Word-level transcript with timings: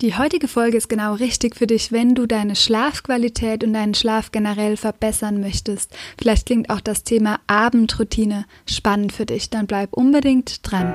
Die 0.00 0.16
heutige 0.16 0.46
Folge 0.46 0.76
ist 0.76 0.88
genau 0.88 1.14
richtig 1.14 1.56
für 1.56 1.66
dich, 1.66 1.90
wenn 1.90 2.14
du 2.14 2.26
deine 2.26 2.54
Schlafqualität 2.54 3.64
und 3.64 3.72
deinen 3.72 3.94
Schlaf 3.94 4.30
generell 4.30 4.76
verbessern 4.76 5.40
möchtest. 5.40 5.92
Vielleicht 6.16 6.46
klingt 6.46 6.70
auch 6.70 6.80
das 6.80 7.02
Thema 7.02 7.40
Abendroutine 7.48 8.44
spannend 8.64 9.12
für 9.12 9.26
dich, 9.26 9.50
dann 9.50 9.66
bleib 9.66 9.92
unbedingt 9.92 10.60
dran. 10.62 10.94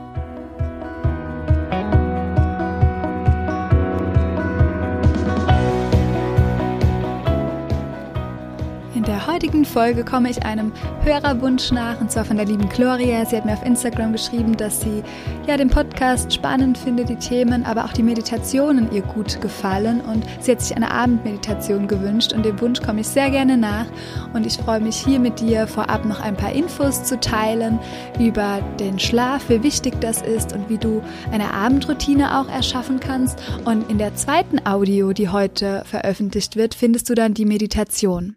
Heutigen 9.41 9.65
Folge 9.65 10.05
komme 10.05 10.29
ich 10.29 10.45
einem 10.45 10.71
Hörerwunsch 11.03 11.71
nach, 11.71 11.99
und 11.99 12.11
zwar 12.11 12.25
von 12.25 12.37
der 12.37 12.45
lieben 12.45 12.69
Gloria. 12.69 13.25
Sie 13.25 13.35
hat 13.35 13.43
mir 13.43 13.53
auf 13.53 13.65
Instagram 13.65 14.11
geschrieben, 14.11 14.55
dass 14.55 14.81
sie 14.81 15.01
ja 15.47 15.57
den 15.57 15.71
Podcast 15.71 16.31
spannend 16.31 16.77
findet, 16.77 17.09
die 17.09 17.15
Themen, 17.15 17.65
aber 17.65 17.85
auch 17.85 17.93
die 17.93 18.03
Meditationen 18.03 18.91
ihr 18.91 19.01
gut 19.01 19.41
gefallen 19.41 19.99
und 20.01 20.27
sie 20.41 20.51
hat 20.51 20.61
sich 20.61 20.77
eine 20.77 20.91
Abendmeditation 20.91 21.87
gewünscht 21.87 22.33
und 22.33 22.45
dem 22.45 22.61
Wunsch 22.61 22.83
komme 22.83 23.01
ich 23.01 23.07
sehr 23.07 23.31
gerne 23.31 23.57
nach 23.57 23.87
und 24.35 24.45
ich 24.45 24.57
freue 24.57 24.79
mich 24.79 24.97
hier 24.97 25.19
mit 25.19 25.39
dir 25.39 25.65
vorab 25.65 26.05
noch 26.05 26.19
ein 26.19 26.37
paar 26.37 26.53
Infos 26.53 27.03
zu 27.03 27.19
teilen 27.19 27.79
über 28.19 28.59
den 28.79 28.99
Schlaf, 28.99 29.49
wie 29.49 29.63
wichtig 29.63 29.99
das 30.01 30.21
ist 30.21 30.53
und 30.53 30.69
wie 30.69 30.77
du 30.77 31.01
eine 31.31 31.51
Abendroutine 31.51 32.39
auch 32.39 32.47
erschaffen 32.47 32.99
kannst 32.99 33.39
und 33.65 33.89
in 33.89 33.97
der 33.97 34.13
zweiten 34.13 34.63
Audio, 34.67 35.13
die 35.13 35.29
heute 35.29 35.81
veröffentlicht 35.85 36.57
wird, 36.57 36.75
findest 36.75 37.09
du 37.09 37.15
dann 37.15 37.33
die 37.33 37.45
Meditation. 37.45 38.35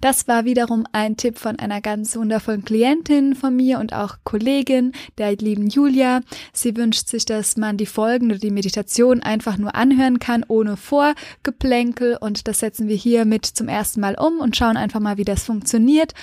Das 0.00 0.28
war 0.28 0.44
wiederum 0.44 0.86
ein 0.92 1.16
Tipp 1.16 1.38
von 1.38 1.58
einer 1.58 1.80
ganz 1.80 2.16
wundervollen 2.16 2.64
Klientin 2.64 3.34
von 3.34 3.54
mir 3.54 3.78
und 3.78 3.92
auch 3.92 4.16
Kollegin, 4.24 4.92
der 5.18 5.36
lieben 5.36 5.68
Julia. 5.68 6.20
Sie 6.52 6.76
wünscht 6.76 7.08
sich, 7.08 7.24
dass 7.24 7.56
man 7.56 7.76
die 7.76 7.86
Folgen 7.86 8.30
oder 8.30 8.38
die 8.38 8.50
Meditation 8.50 9.22
einfach 9.22 9.56
nur 9.56 9.74
anhören 9.74 10.18
kann, 10.18 10.44
ohne 10.46 10.76
Vorgeplänkel. 10.76 12.16
Und 12.20 12.48
das 12.48 12.60
setzen 12.60 12.88
wir 12.88 12.96
hier 12.96 13.24
mit 13.24 13.46
zum 13.46 13.68
ersten 13.68 14.00
Mal 14.00 14.16
um 14.18 14.38
und 14.40 14.56
schauen 14.56 14.76
einfach 14.76 15.00
mal, 15.00 15.16
wie 15.16 15.24
das 15.24 15.44
funktioniert. 15.44 16.14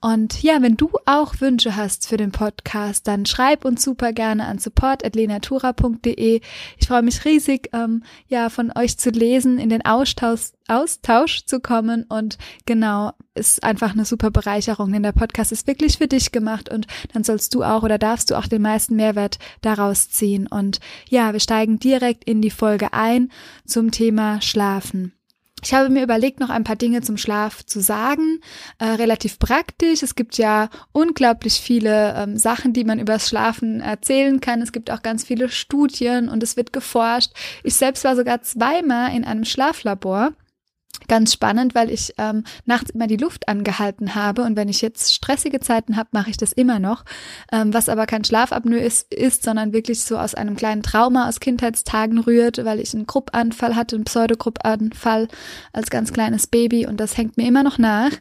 Und 0.00 0.42
ja, 0.42 0.62
wenn 0.62 0.76
du 0.76 0.90
auch 1.06 1.40
Wünsche 1.40 1.74
hast 1.74 2.06
für 2.06 2.16
den 2.16 2.30
Podcast, 2.30 3.08
dann 3.08 3.26
schreib 3.26 3.64
uns 3.64 3.82
super 3.82 4.12
gerne 4.12 4.46
an 4.46 4.58
support.lenatura.de. 4.58 6.40
Ich 6.78 6.86
freue 6.86 7.02
mich 7.02 7.24
riesig, 7.24 7.70
ähm, 7.72 8.04
ja, 8.28 8.48
von 8.48 8.72
euch 8.76 8.96
zu 8.96 9.10
lesen, 9.10 9.58
in 9.58 9.68
den 9.68 9.84
Austausch, 9.84 10.52
Austausch 10.68 11.44
zu 11.44 11.60
kommen 11.60 12.04
und 12.08 12.38
genau, 12.66 13.12
ist 13.34 13.62
einfach 13.62 13.92
eine 13.92 14.04
super 14.04 14.30
Bereicherung, 14.30 14.92
denn 14.92 15.02
der 15.02 15.12
Podcast 15.12 15.52
ist 15.52 15.66
wirklich 15.66 15.98
für 15.98 16.08
dich 16.08 16.32
gemacht 16.32 16.68
und 16.68 16.86
dann 17.12 17.24
sollst 17.24 17.54
du 17.54 17.62
auch 17.62 17.82
oder 17.82 17.98
darfst 17.98 18.30
du 18.30 18.36
auch 18.36 18.46
den 18.46 18.62
meisten 18.62 18.96
Mehrwert 18.96 19.38
daraus 19.60 20.10
ziehen. 20.10 20.46
Und 20.46 20.80
ja, 21.08 21.32
wir 21.32 21.40
steigen 21.40 21.78
direkt 21.78 22.24
in 22.24 22.42
die 22.42 22.50
Folge 22.50 22.92
ein 22.92 23.30
zum 23.64 23.90
Thema 23.90 24.40
Schlafen. 24.42 25.12
Ich 25.64 25.74
habe 25.74 25.88
mir 25.88 26.02
überlegt, 26.02 26.38
noch 26.40 26.50
ein 26.50 26.64
paar 26.64 26.76
Dinge 26.76 27.02
zum 27.02 27.16
Schlaf 27.16 27.64
zu 27.66 27.80
sagen. 27.80 28.40
Äh, 28.78 28.84
relativ 28.84 29.38
praktisch. 29.38 30.02
Es 30.02 30.14
gibt 30.14 30.38
ja 30.38 30.68
unglaublich 30.92 31.54
viele 31.54 32.14
ähm, 32.14 32.36
Sachen, 32.36 32.72
die 32.72 32.84
man 32.84 33.00
übers 33.00 33.28
Schlafen 33.28 33.80
erzählen 33.80 34.40
kann. 34.40 34.62
Es 34.62 34.72
gibt 34.72 34.90
auch 34.90 35.02
ganz 35.02 35.24
viele 35.24 35.48
Studien 35.48 36.28
und 36.28 36.42
es 36.42 36.56
wird 36.56 36.72
geforscht. 36.72 37.32
Ich 37.64 37.74
selbst 37.74 38.04
war 38.04 38.14
sogar 38.14 38.42
zweimal 38.42 39.14
in 39.14 39.24
einem 39.24 39.44
Schlaflabor 39.44 40.32
ganz 41.06 41.32
spannend, 41.32 41.74
weil 41.74 41.90
ich 41.90 42.14
ähm, 42.18 42.44
nachts 42.64 42.90
immer 42.90 43.06
die 43.06 43.16
Luft 43.16 43.48
angehalten 43.48 44.14
habe 44.14 44.42
und 44.42 44.56
wenn 44.56 44.68
ich 44.68 44.82
jetzt 44.82 45.14
stressige 45.14 45.60
Zeiten 45.60 45.96
habe, 45.96 46.08
mache 46.12 46.30
ich 46.30 46.36
das 46.36 46.52
immer 46.52 46.78
noch, 46.78 47.04
ähm, 47.52 47.72
was 47.72 47.88
aber 47.88 48.06
kein 48.06 48.24
Schlafapnoe 48.24 48.80
ist, 48.80 49.12
ist, 49.12 49.42
sondern 49.42 49.72
wirklich 49.72 50.02
so 50.04 50.18
aus 50.18 50.34
einem 50.34 50.56
kleinen 50.56 50.82
Trauma 50.82 51.28
aus 51.28 51.40
Kindheitstagen 51.40 52.18
rührt, 52.18 52.64
weil 52.64 52.80
ich 52.80 52.94
einen 52.94 53.06
Gruppanfall 53.06 53.76
hatte, 53.76 53.96
einen 53.96 54.04
Pseudogruppanfall 54.04 55.28
als 55.72 55.90
ganz 55.90 56.12
kleines 56.12 56.46
Baby 56.46 56.86
und 56.86 56.98
das 56.98 57.16
hängt 57.16 57.36
mir 57.36 57.46
immer 57.46 57.62
noch 57.62 57.78
nach. 57.78 58.12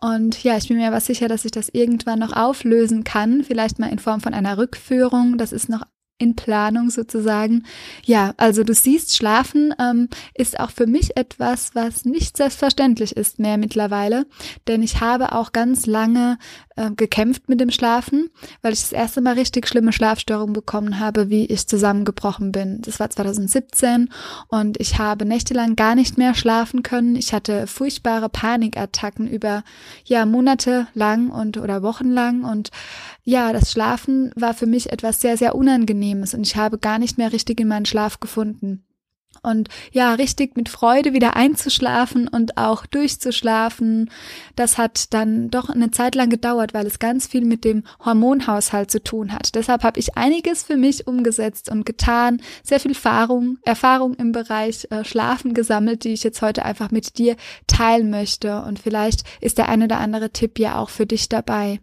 Und 0.00 0.42
ja, 0.42 0.56
ich 0.56 0.68
bin 0.68 0.76
mir 0.78 0.88
aber 0.88 1.00
sicher, 1.00 1.28
dass 1.28 1.44
ich 1.44 1.52
das 1.52 1.68
irgendwann 1.68 2.18
noch 2.18 2.34
auflösen 2.34 3.04
kann, 3.04 3.44
vielleicht 3.44 3.78
mal 3.78 3.90
in 3.90 3.98
Form 3.98 4.20
von 4.20 4.34
einer 4.34 4.58
Rückführung, 4.58 5.38
das 5.38 5.52
ist 5.52 5.68
noch 5.68 5.82
in 6.20 6.36
Planung 6.36 6.90
sozusagen. 6.90 7.64
Ja, 8.04 8.34
also 8.36 8.62
du 8.62 8.74
siehst, 8.74 9.16
Schlafen 9.16 9.74
ähm, 9.80 10.08
ist 10.34 10.60
auch 10.60 10.70
für 10.70 10.86
mich 10.86 11.16
etwas, 11.16 11.74
was 11.74 12.04
nicht 12.04 12.36
selbstverständlich 12.36 13.16
ist 13.16 13.38
mehr 13.38 13.58
mittlerweile, 13.58 14.26
denn 14.68 14.82
ich 14.82 15.00
habe 15.00 15.32
auch 15.32 15.52
ganz 15.52 15.86
lange 15.86 16.38
äh, 16.80 16.90
gekämpft 16.96 17.48
mit 17.48 17.60
dem 17.60 17.70
Schlafen, 17.70 18.30
weil 18.62 18.72
ich 18.72 18.80
das 18.80 18.92
erste 18.92 19.20
Mal 19.20 19.34
richtig 19.34 19.68
schlimme 19.68 19.92
Schlafstörungen 19.92 20.54
bekommen 20.54 20.98
habe, 20.98 21.28
wie 21.28 21.44
ich 21.44 21.66
zusammengebrochen 21.66 22.52
bin. 22.52 22.80
Das 22.80 22.98
war 22.98 23.10
2017 23.10 24.08
und 24.48 24.80
ich 24.80 24.98
habe 24.98 25.26
nächtelang 25.26 25.76
gar 25.76 25.94
nicht 25.94 26.16
mehr 26.16 26.34
schlafen 26.34 26.82
können. 26.82 27.16
Ich 27.16 27.34
hatte 27.34 27.66
furchtbare 27.66 28.30
Panikattacken 28.30 29.28
über 29.28 29.62
ja 30.04 30.24
Monate 30.24 30.86
lang 30.94 31.28
und 31.28 31.58
oder 31.58 31.82
Wochen 31.82 32.10
lang 32.10 32.44
und 32.44 32.70
ja, 33.24 33.52
das 33.52 33.72
Schlafen 33.72 34.32
war 34.34 34.54
für 34.54 34.66
mich 34.66 34.90
etwas 34.90 35.20
sehr, 35.20 35.36
sehr 35.36 35.54
Unangenehmes 35.54 36.32
und 36.32 36.46
ich 36.46 36.56
habe 36.56 36.78
gar 36.78 36.98
nicht 36.98 37.18
mehr 37.18 37.32
richtig 37.32 37.60
in 37.60 37.68
meinen 37.68 37.84
Schlaf 37.84 38.20
gefunden. 38.20 38.84
Und 39.42 39.68
ja, 39.92 40.12
richtig 40.14 40.56
mit 40.56 40.68
Freude 40.68 41.14
wieder 41.14 41.34
einzuschlafen 41.34 42.28
und 42.28 42.58
auch 42.58 42.84
durchzuschlafen, 42.84 44.10
das 44.54 44.76
hat 44.76 45.14
dann 45.14 45.48
doch 45.50 45.70
eine 45.70 45.90
Zeit 45.90 46.14
lang 46.14 46.28
gedauert, 46.28 46.74
weil 46.74 46.86
es 46.86 46.98
ganz 46.98 47.26
viel 47.26 47.46
mit 47.46 47.64
dem 47.64 47.84
Hormonhaushalt 48.04 48.90
zu 48.90 49.02
tun 49.02 49.32
hat. 49.32 49.54
Deshalb 49.54 49.82
habe 49.82 49.98
ich 49.98 50.16
einiges 50.16 50.64
für 50.64 50.76
mich 50.76 51.06
umgesetzt 51.06 51.70
und 51.70 51.86
getan, 51.86 52.42
sehr 52.62 52.80
viel 52.80 52.90
Erfahrung, 52.90 53.58
Erfahrung 53.62 54.14
im 54.14 54.32
Bereich 54.32 54.86
äh, 54.90 55.04
Schlafen 55.04 55.54
gesammelt, 55.54 56.04
die 56.04 56.12
ich 56.12 56.22
jetzt 56.22 56.42
heute 56.42 56.66
einfach 56.66 56.90
mit 56.90 57.16
dir 57.16 57.36
teilen 57.66 58.10
möchte. 58.10 58.60
Und 58.62 58.78
vielleicht 58.78 59.24
ist 59.40 59.56
der 59.56 59.70
eine 59.70 59.84
oder 59.84 59.98
andere 59.98 60.30
Tipp 60.30 60.58
ja 60.58 60.78
auch 60.78 60.90
für 60.90 61.06
dich 61.06 61.30
dabei. 61.30 61.80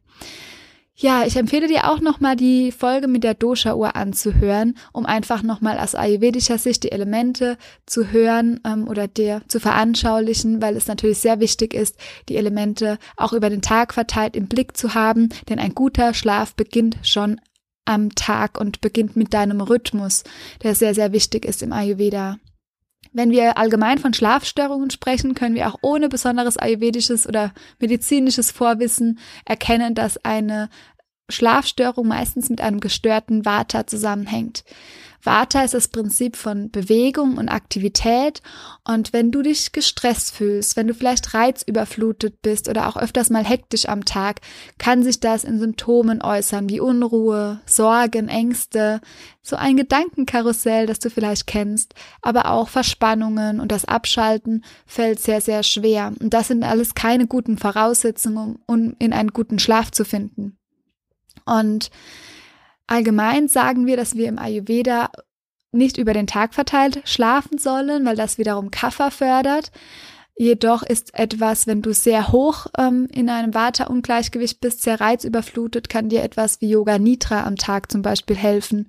Ja, 1.00 1.28
ich 1.28 1.36
empfehle 1.36 1.68
dir 1.68 1.92
auch 1.92 2.02
nochmal 2.02 2.36
die 2.36 2.72
Folge 2.72 3.08
mit 3.08 3.24
der 3.24 3.36
Dosha-Uhr 3.36 3.96
anzuhören, 3.96 4.76
um 4.94 5.06
einfach 5.06 5.44
nochmal 5.44 5.78
aus 5.78 5.94
ayurvedischer 5.94 6.58
Sicht 6.58 6.84
die 6.84 6.92
Elemente 6.92 7.60
zu 7.86 8.10
hören 8.12 8.62
ähm, 8.66 8.88
oder 8.88 9.08
dir 9.08 9.44
zu 9.48 9.60
veranschaulichen, 9.60 10.60
weil 10.60 10.76
es 10.76 10.88
natürlich 10.88 11.20
sehr 11.20 11.40
wichtig 11.40 11.76
ist, 11.76 11.98
die 12.30 12.36
Elemente 12.36 12.98
auch 13.16 13.34
über 13.34 13.52
den 13.52 13.62
Tag 13.62 13.94
verteilt 13.94 14.36
im 14.36 14.48
Blick 14.48 14.76
zu 14.76 14.96
haben, 14.96 15.30
denn 15.50 15.60
ein 15.60 15.76
guter 15.76 16.16
Schlaf 16.16 16.56
beginnt 16.56 16.98
schon 17.04 17.40
am 17.86 18.16
Tag 18.16 18.60
und 18.60 18.82
beginnt 18.82 19.16
mit 19.16 19.36
deinem 19.36 19.62
Rhythmus, 19.62 20.24
der 20.64 20.74
sehr, 20.74 20.96
sehr 20.96 21.12
wichtig 21.14 21.46
ist 21.46 21.62
im 21.62 21.74
Ayurveda. 21.74 22.38
Wenn 23.14 23.32
wir 23.32 23.58
allgemein 23.58 23.98
von 23.98 24.14
Schlafstörungen 24.14 24.90
sprechen, 24.90 25.34
können 25.34 25.56
wir 25.56 25.68
auch 25.68 25.80
ohne 25.82 26.10
besonderes 26.10 26.58
ayurvedisches 26.58 27.28
oder 27.28 27.54
medizinisches 27.80 28.52
Vorwissen 28.52 29.20
erkennen, 29.46 29.96
dass 29.96 30.24
eine 30.24 30.70
Schlafstörung 31.30 32.08
meistens 32.08 32.50
mit 32.50 32.62
einem 32.62 32.80
gestörten 32.80 33.46
Vata 33.46 33.86
zusammenhängt. 33.86 34.64
Vata 35.22 35.64
ist 35.64 35.74
das 35.74 35.88
Prinzip 35.88 36.36
von 36.36 36.72
Bewegung 36.72 37.38
und 37.38 37.50
Aktivität. 37.50 38.42
Und 38.84 39.14
wenn 39.14 39.32
du 39.32 39.42
dich 39.42 39.72
gestresst 39.72 40.34
fühlst, 40.34 40.78
wenn 40.78 40.88
du 40.88 40.94
vielleicht 40.94 41.34
reizüberflutet 41.34 42.42
bist 42.42 42.70
oder 42.70 42.88
auch 42.88 42.98
öfters 42.98 43.30
mal 43.30 43.44
hektisch 43.44 43.88
am 43.88 44.06
Tag, 44.06 44.42
kann 44.78 45.04
sich 45.04 45.20
das 45.20 45.44
in 45.44 45.60
Symptomen 45.60 46.22
äußern 46.22 46.70
wie 46.70 46.80
Unruhe, 46.80 47.60
Sorgen, 47.66 48.30
Ängste, 48.30 49.02
so 49.42 49.56
ein 49.56 49.78
Gedankenkarussell, 49.78 50.88
das 50.88 51.00
du 51.00 51.10
vielleicht 51.10 51.48
kennst, 51.48 51.94
aber 52.22 52.52
auch 52.52 52.68
Verspannungen 52.68 53.60
und 53.60 53.72
das 53.72 53.86
Abschalten 53.86 54.64
fällt 54.86 55.20
sehr, 55.20 55.42
sehr 55.42 55.64
schwer. 55.64 56.14
Und 56.20 56.34
das 56.34 56.50
sind 56.50 56.64
alles 56.64 56.96
keine 56.96 57.28
guten 57.28 57.58
Voraussetzungen, 57.58 58.60
um 58.68 58.96
in 59.00 59.14
einen 59.14 59.30
guten 59.30 59.60
Schlaf 59.60 59.92
zu 59.92 60.04
finden. 60.04 60.58
Und 61.46 61.90
allgemein 62.88 63.48
sagen 63.48 63.86
wir, 63.86 63.98
dass 63.98 64.16
wir 64.16 64.28
im 64.28 64.40
Ayurveda 64.40 65.12
nicht 65.72 65.98
über 65.98 66.14
den 66.14 66.28
Tag 66.28 66.54
verteilt 66.54 67.02
schlafen 67.06 67.58
sollen, 67.58 68.06
weil 68.06 68.16
das 68.16 68.38
wiederum 68.38 68.72
Kaffer 68.72 69.12
fördert. 69.12 69.72
Jedoch 70.40 70.84
ist 70.84 71.16
etwas, 71.16 71.66
wenn 71.66 71.82
du 71.82 71.94
sehr 71.96 72.32
hoch 72.32 72.68
ähm, 72.78 73.08
in 73.12 73.28
einem 73.28 73.56
Vata-Ungleichgewicht 73.56 74.62
bist, 74.62 74.84
sehr 74.84 75.02
reizüberflutet, 75.02 75.90
kann 75.90 76.10
dir 76.10 76.22
etwas 76.22 76.62
wie 76.62 76.70
Yoga 76.70 77.00
Nidra 77.00 77.44
am 77.44 77.56
Tag 77.56 77.92
zum 77.92 78.04
Beispiel 78.04 78.36
helfen, 78.36 78.88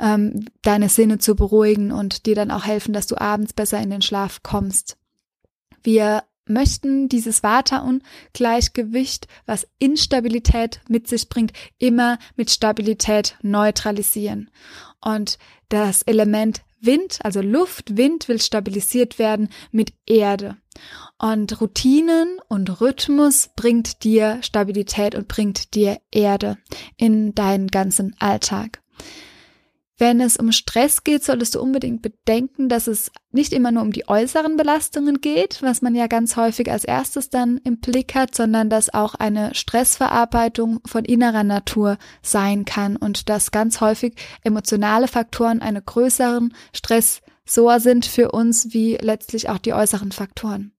ähm, 0.00 0.46
deine 0.62 0.88
Sinne 0.88 1.18
zu 1.18 1.36
beruhigen 1.36 1.92
und 1.92 2.24
dir 2.24 2.34
dann 2.34 2.50
auch 2.50 2.64
helfen, 2.64 2.94
dass 2.94 3.06
du 3.06 3.20
abends 3.20 3.52
besser 3.52 3.78
in 3.78 3.90
den 3.90 4.00
Schlaf 4.00 4.42
kommst. 4.42 4.96
Wir 5.82 6.22
möchten 6.46 7.08
dieses 7.08 7.42
Vata-Ungleichgewicht, 7.42 9.28
was 9.46 9.66
Instabilität 9.78 10.80
mit 10.88 11.08
sich 11.08 11.28
bringt, 11.28 11.52
immer 11.78 12.18
mit 12.36 12.50
Stabilität 12.50 13.36
neutralisieren. 13.42 14.50
Und 15.00 15.38
das 15.68 16.02
Element 16.02 16.62
Wind, 16.80 17.18
also 17.22 17.40
Luft, 17.40 17.96
Wind 17.96 18.28
will 18.28 18.40
stabilisiert 18.40 19.18
werden 19.18 19.48
mit 19.72 19.92
Erde. 20.06 20.56
Und 21.18 21.60
Routinen 21.60 22.38
und 22.48 22.80
Rhythmus 22.80 23.50
bringt 23.56 24.04
dir 24.04 24.38
Stabilität 24.42 25.14
und 25.14 25.28
bringt 25.28 25.74
dir 25.74 25.98
Erde 26.10 26.58
in 26.96 27.34
deinen 27.34 27.68
ganzen 27.68 28.14
Alltag. 28.18 28.82
Wenn 29.98 30.20
es 30.20 30.36
um 30.36 30.52
Stress 30.52 31.04
geht, 31.04 31.24
solltest 31.24 31.54
du 31.54 31.60
unbedingt 31.60 32.02
bedenken, 32.02 32.68
dass 32.68 32.86
es 32.86 33.10
nicht 33.32 33.54
immer 33.54 33.72
nur 33.72 33.82
um 33.82 33.92
die 33.92 34.08
äußeren 34.08 34.58
Belastungen 34.58 35.22
geht, 35.22 35.62
was 35.62 35.80
man 35.80 35.94
ja 35.94 36.06
ganz 36.06 36.36
häufig 36.36 36.70
als 36.70 36.84
erstes 36.84 37.30
dann 37.30 37.58
im 37.64 37.80
Blick 37.80 38.14
hat, 38.14 38.34
sondern 38.34 38.68
dass 38.68 38.92
auch 38.92 39.14
eine 39.14 39.54
Stressverarbeitung 39.54 40.80
von 40.84 41.06
innerer 41.06 41.44
Natur 41.44 41.96
sein 42.20 42.66
kann 42.66 42.96
und 42.96 43.30
dass 43.30 43.52
ganz 43.52 43.80
häufig 43.80 44.16
emotionale 44.42 45.08
Faktoren 45.08 45.62
einen 45.62 45.82
größeren 45.82 46.52
Stressor 46.74 47.80
sind 47.80 48.04
für 48.04 48.32
uns 48.32 48.74
wie 48.74 48.98
letztlich 49.00 49.48
auch 49.48 49.58
die 49.58 49.72
äußeren 49.72 50.12
Faktoren. 50.12 50.72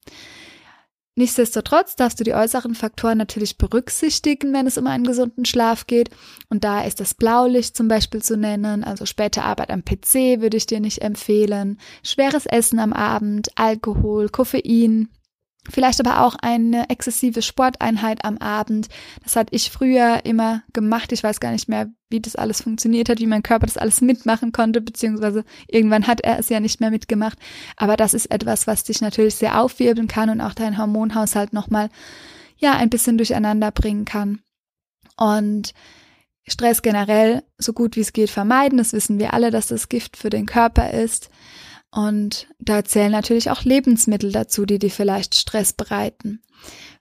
Nichtsdestotrotz 1.17 1.95
darfst 1.95 2.19
du 2.19 2.23
die 2.23 2.35
äußeren 2.35 2.75
Faktoren 2.75 3.17
natürlich 3.17 3.57
berücksichtigen, 3.57 4.53
wenn 4.53 4.67
es 4.67 4.77
um 4.77 4.85
einen 4.85 5.03
gesunden 5.03 5.45
Schlaf 5.45 5.87
geht. 5.87 6.11
Und 6.47 6.63
da 6.63 6.81
ist 6.83 6.99
das 6.99 7.15
Blaulicht 7.15 7.75
zum 7.75 7.87
Beispiel 7.87 8.21
zu 8.21 8.37
nennen, 8.37 8.83
also 8.83 9.07
späte 9.07 9.41
Arbeit 9.41 9.71
am 9.71 9.83
PC 9.83 10.41
würde 10.41 10.57
ich 10.57 10.67
dir 10.67 10.79
nicht 10.79 11.01
empfehlen, 11.01 11.79
schweres 12.03 12.45
Essen 12.45 12.77
am 12.77 12.93
Abend, 12.93 13.49
Alkohol, 13.55 14.29
Koffein, 14.29 15.09
Vielleicht 15.69 15.99
aber 15.99 16.25
auch 16.25 16.35
eine 16.41 16.89
exzessive 16.89 17.41
Sporteinheit 17.41 18.23
am 18.23 18.37
Abend. 18.37 18.87
Das 19.23 19.35
hatte 19.35 19.53
ich 19.53 19.69
früher 19.69 20.25
immer 20.25 20.63
gemacht. 20.73 21.11
Ich 21.11 21.23
weiß 21.23 21.39
gar 21.39 21.51
nicht 21.51 21.67
mehr, 21.67 21.89
wie 22.09 22.21
das 22.21 22.35
alles 22.35 22.61
funktioniert 22.61 23.09
hat, 23.09 23.19
wie 23.19 23.27
mein 23.27 23.43
Körper 23.43 23.65
das 23.65 23.77
alles 23.77 24.01
mitmachen 24.01 24.51
konnte, 24.51 24.81
beziehungsweise 24.81 25.43
irgendwann 25.67 26.07
hat 26.07 26.21
er 26.21 26.39
es 26.39 26.49
ja 26.49 26.59
nicht 26.59 26.79
mehr 26.79 26.91
mitgemacht. 26.91 27.37
Aber 27.75 27.97
das 27.97 28.13
ist 28.13 28.31
etwas, 28.31 28.67
was 28.67 28.83
dich 28.83 29.01
natürlich 29.01 29.35
sehr 29.35 29.61
aufwirbeln 29.61 30.07
kann 30.07 30.29
und 30.29 30.41
auch 30.41 30.53
deinen 30.53 30.77
Hormonhaushalt 30.77 31.53
nochmal, 31.53 31.89
ja, 32.57 32.73
ein 32.73 32.89
bisschen 32.89 33.17
durcheinander 33.17 33.71
bringen 33.71 34.05
kann. 34.05 34.39
Und 35.17 35.73
Stress 36.47 36.81
generell 36.81 37.43
so 37.57 37.73
gut 37.73 37.95
wie 37.95 38.01
es 38.01 38.13
geht 38.13 38.29
vermeiden. 38.29 38.77
Das 38.77 38.93
wissen 38.93 39.19
wir 39.19 39.33
alle, 39.33 39.51
dass 39.51 39.67
das 39.67 39.89
Gift 39.89 40.15
für 40.15 40.29
den 40.29 40.45
Körper 40.45 40.91
ist. 40.91 41.29
Und 41.91 42.47
da 42.59 42.83
zählen 42.83 43.11
natürlich 43.11 43.49
auch 43.49 43.63
Lebensmittel 43.63 44.31
dazu, 44.31 44.65
die 44.65 44.79
dir 44.79 44.91
vielleicht 44.91 45.35
Stress 45.35 45.73
bereiten. 45.73 46.41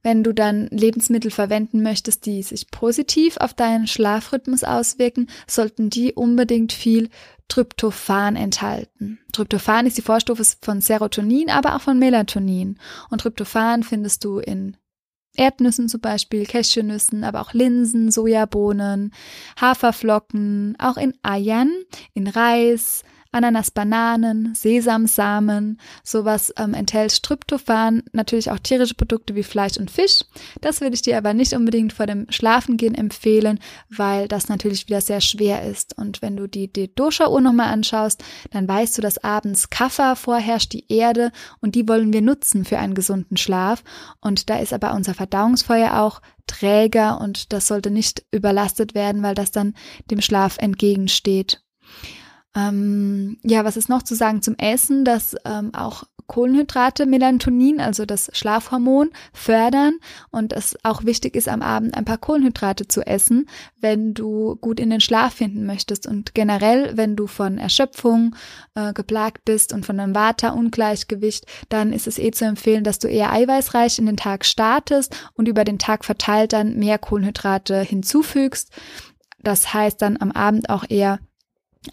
Wenn 0.03 0.23
du 0.23 0.33
dann 0.33 0.69
Lebensmittel 0.69 1.31
verwenden 1.31 1.83
möchtest, 1.83 2.27
die 2.27 2.43
sich 2.43 2.71
positiv 2.71 3.39
auf 3.39 3.55
deinen 3.55 3.87
Schlafrhythmus 3.87 4.63
auswirken, 4.63 5.29
sollten 5.49 5.91
die 5.91 6.13
unbedingt 6.13 6.73
viel 6.73 7.09
Tryptophan 7.49 8.37
enthalten. 8.37 9.19
Tryptophan 9.33 9.87
ist 9.87 9.99
die 9.99 10.03
Vorstufe 10.03 10.45
von 10.63 10.81
Serotonin, 10.81 11.51
aber 11.51 11.77
auch 11.77 11.81
von 11.81 11.99
Melatonin. 11.99 12.79
Und 13.11 13.21
Tryptophan 13.23 13.83
findest 13.83 14.25
du 14.25 14.39
in 14.39 14.77
Erdnüssen 15.37 15.89
zum 15.89 16.01
Beispiel, 16.01 16.47
Cashewnüssen, 16.47 17.25
aber 17.25 17.41
auch 17.41 17.53
Linsen, 17.53 18.11
Sojabohnen, 18.11 19.13
Haferflocken, 19.61 20.77
auch 20.79 20.97
in 20.97 21.15
Eiern, 21.23 21.71
in 22.15 22.27
Reis, 22.27 23.05
Ananas, 23.37 23.71
Bananen, 23.71 24.55
Sesamsamen, 24.55 25.79
sowas 26.03 26.55
ähm, 26.57 26.73
enthält 26.73 27.23
Tryptophan, 27.23 28.03
natürlich 28.13 28.51
auch 28.51 28.59
tierische 28.59 28.95
Produkte 28.95 29.35
wie 29.35 29.43
Fleisch 29.43 29.77
und 29.77 29.91
Fisch. 29.91 30.25
Das 30.63 30.81
würde 30.81 30.95
ich 30.95 31.03
dir 31.03 31.19
aber 31.19 31.35
nicht 31.35 31.53
unbedingt 31.53 31.93
vor 31.93 32.07
dem 32.07 32.27
Schlafengehen 32.31 32.95
empfehlen, 32.95 33.61
weil 33.91 34.27
das 34.27 34.49
natürlich 34.49 34.89
wieder 34.89 35.03
sehr 35.03 35.21
schwer 35.21 35.63
ist. 35.65 35.99
Und 35.99 36.23
wenn 36.23 36.39
du 36.39 36.47
die, 36.49 36.73
die 36.73 36.95
Dosha-Uhr 36.95 37.43
nochmal 37.43 37.75
anschaust, 37.75 38.25
dann 38.53 38.67
weißt 38.67 38.97
du, 38.97 39.03
dass 39.03 39.23
abends 39.23 39.69
Kaffer 39.69 40.17
vorherrscht, 40.17 40.73
die 40.73 40.91
Erde, 40.91 41.31
und 41.61 41.75
die 41.75 41.87
wollen 41.87 42.15
wir 42.15 42.23
nutzen 42.23 42.65
für 42.65 42.79
einen 42.79 42.95
gesunden 42.95 43.37
Schlaf. 43.37 43.85
Und 44.23 44.49
da 44.49 44.57
ist 44.57 44.73
aber 44.73 44.95
unser 44.95 45.13
Verdauungsfeuer 45.13 46.01
auch 46.01 46.23
träger 46.47 47.21
und 47.21 47.53
das 47.53 47.67
sollte 47.67 47.91
nicht 47.91 48.25
überlastet 48.31 48.95
werden, 48.95 49.23
weil 49.23 49.35
das 49.35 49.51
dann 49.51 49.75
dem 50.11 50.23
Schlaf 50.23 50.57
entgegensteht. 50.57 51.61
Ähm, 52.57 53.37
ja, 53.45 53.65
was 53.65 53.77
ist 53.77 53.91
noch 53.91 54.03
zu 54.03 54.15
sagen 54.15 54.41
zum 54.41 54.57
Essen, 54.57 55.05
dass 55.05 55.37
ähm, 55.45 55.75
auch 55.75 56.05
Kohlenhydrate 56.27 57.07
Melatonin, 57.07 57.81
also 57.81 58.05
das 58.05 58.31
Schlafhormon, 58.33 59.11
fördern 59.33 59.99
und 60.31 60.53
es 60.53 60.77
auch 60.83 61.05
wichtig 61.05 61.37
ist, 61.37 61.49
am 61.49 61.63
Abend 61.63 61.95
ein 61.95 62.05
paar 62.05 62.19
Kohlenhydrate 62.19 62.89
zu 62.89 63.07
essen, 63.07 63.49
wenn 63.81 64.15
du 64.15 64.57
gut 64.57 64.81
in 64.81 64.91
den 64.91 65.01
Schlaf 65.01 65.35
finden 65.35 65.67
möchtest. 65.67 66.07
Und 66.07 66.35
generell, 66.35 66.97
wenn 66.97 67.15
du 67.15 67.27
von 67.27 67.59
Erschöpfung 67.59 68.35
äh, 68.75 68.93
geplagt 68.93 69.45
bist 69.45 69.73
und 69.73 69.87
von 69.87 70.01
einem 70.01 70.15
Vata-Ungleichgewicht, 70.15 71.47
dann 71.69 71.93
ist 71.93 72.07
es 72.07 72.19
eh 72.19 72.33
zu 72.33 72.45
empfehlen, 72.45 72.85
dass 72.85 72.99
du 72.99 73.07
eher 73.07 73.33
eiweißreich 73.33 73.99
in 73.99 74.07
den 74.07 74.17
Tag 74.17 74.45
startest 74.45 75.15
und 75.35 75.47
über 75.47 75.65
den 75.65 75.79
Tag 75.79 76.05
verteilt 76.05 76.53
dann 76.53 76.77
mehr 76.77 76.99
Kohlenhydrate 76.99 77.81
hinzufügst. 77.83 78.73
Das 79.43 79.73
heißt 79.73 80.03
dann 80.03 80.17
am 80.21 80.33
Abend 80.33 80.71
auch 80.71 80.85
eher 80.89 81.21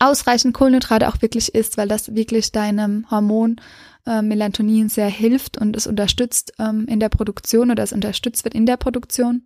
ausreichend 0.02 0.54
Kohlenhydrate 0.54 1.08
auch 1.08 1.22
wirklich 1.22 1.54
isst, 1.56 1.78
weil 1.78 1.88
das 1.88 2.16
wirklich 2.16 2.52
deinem 2.52 3.10
Hormon 3.10 3.58
äh, 4.06 4.22
Melatonin 4.22 4.90
sehr 4.90 5.08
hilft 5.08 5.58
und 5.58 5.76
es 5.76 5.88
unterstützt 5.88 6.54
ähm, 6.60 6.86
in 6.88 7.00
der 7.00 7.10
Produktion 7.10 7.72
oder 7.72 7.84
es 7.84 7.94
unterstützt 7.94 8.44
wird 8.44 8.54
in 8.54 8.66
der 8.66 8.78
Produktion. 8.78 9.44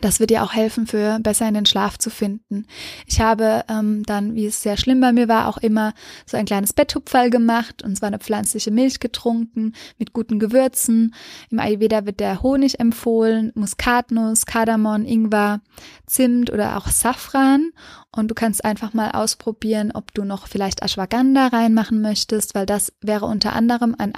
Das 0.00 0.20
wird 0.20 0.30
dir 0.30 0.44
auch 0.44 0.52
helfen, 0.52 0.86
für 0.86 1.18
besser 1.20 1.48
in 1.48 1.54
den 1.54 1.66
Schlaf 1.66 1.98
zu 1.98 2.08
finden. 2.08 2.66
Ich 3.06 3.20
habe 3.20 3.64
ähm, 3.68 4.04
dann, 4.04 4.34
wie 4.34 4.46
es 4.46 4.62
sehr 4.62 4.76
schlimm 4.76 5.00
bei 5.00 5.12
mir 5.12 5.28
war, 5.28 5.48
auch 5.48 5.58
immer 5.58 5.92
so 6.24 6.36
ein 6.36 6.46
kleines 6.46 6.72
Betthupferl 6.72 7.30
gemacht 7.30 7.82
und 7.82 7.96
zwar 7.96 8.06
eine 8.06 8.20
pflanzliche 8.20 8.70
Milch 8.70 9.00
getrunken 9.00 9.74
mit 9.98 10.12
guten 10.12 10.38
Gewürzen. 10.38 11.14
Im 11.50 11.58
Ayurveda 11.58 12.06
wird 12.06 12.20
der 12.20 12.42
Honig 12.42 12.78
empfohlen, 12.78 13.50
Muskatnuss, 13.54 14.46
Kardamom, 14.46 15.04
Ingwer, 15.04 15.60
Zimt 16.06 16.50
oder 16.50 16.76
auch 16.76 16.86
Safran. 16.88 17.72
Und 18.14 18.30
du 18.30 18.34
kannst 18.34 18.64
einfach 18.64 18.94
mal 18.94 19.10
ausprobieren, 19.10 19.90
ob 19.92 20.14
du 20.14 20.24
noch 20.24 20.46
vielleicht 20.46 20.82
Ashwagandha 20.82 21.48
reinmachen 21.48 22.00
möchtest, 22.00 22.54
weil 22.54 22.66
das 22.66 22.92
wäre 23.00 23.26
unter 23.26 23.52
anderem 23.52 23.96
ein 23.98 24.14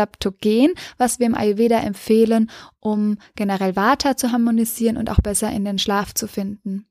Adaptogen, 0.00 0.72
was 0.98 1.18
wir 1.18 1.26
im 1.26 1.34
Ayurveda 1.34 1.78
empfehlen, 1.80 2.50
um 2.80 3.18
generell 3.36 3.76
Vata 3.76 4.16
zu 4.16 4.32
harmonisieren 4.32 4.96
und 4.96 5.10
auch 5.10 5.20
besser 5.20 5.50
in 5.50 5.64
den 5.64 5.78
Schlaf 5.78 6.14
zu 6.14 6.26
finden. 6.26 6.86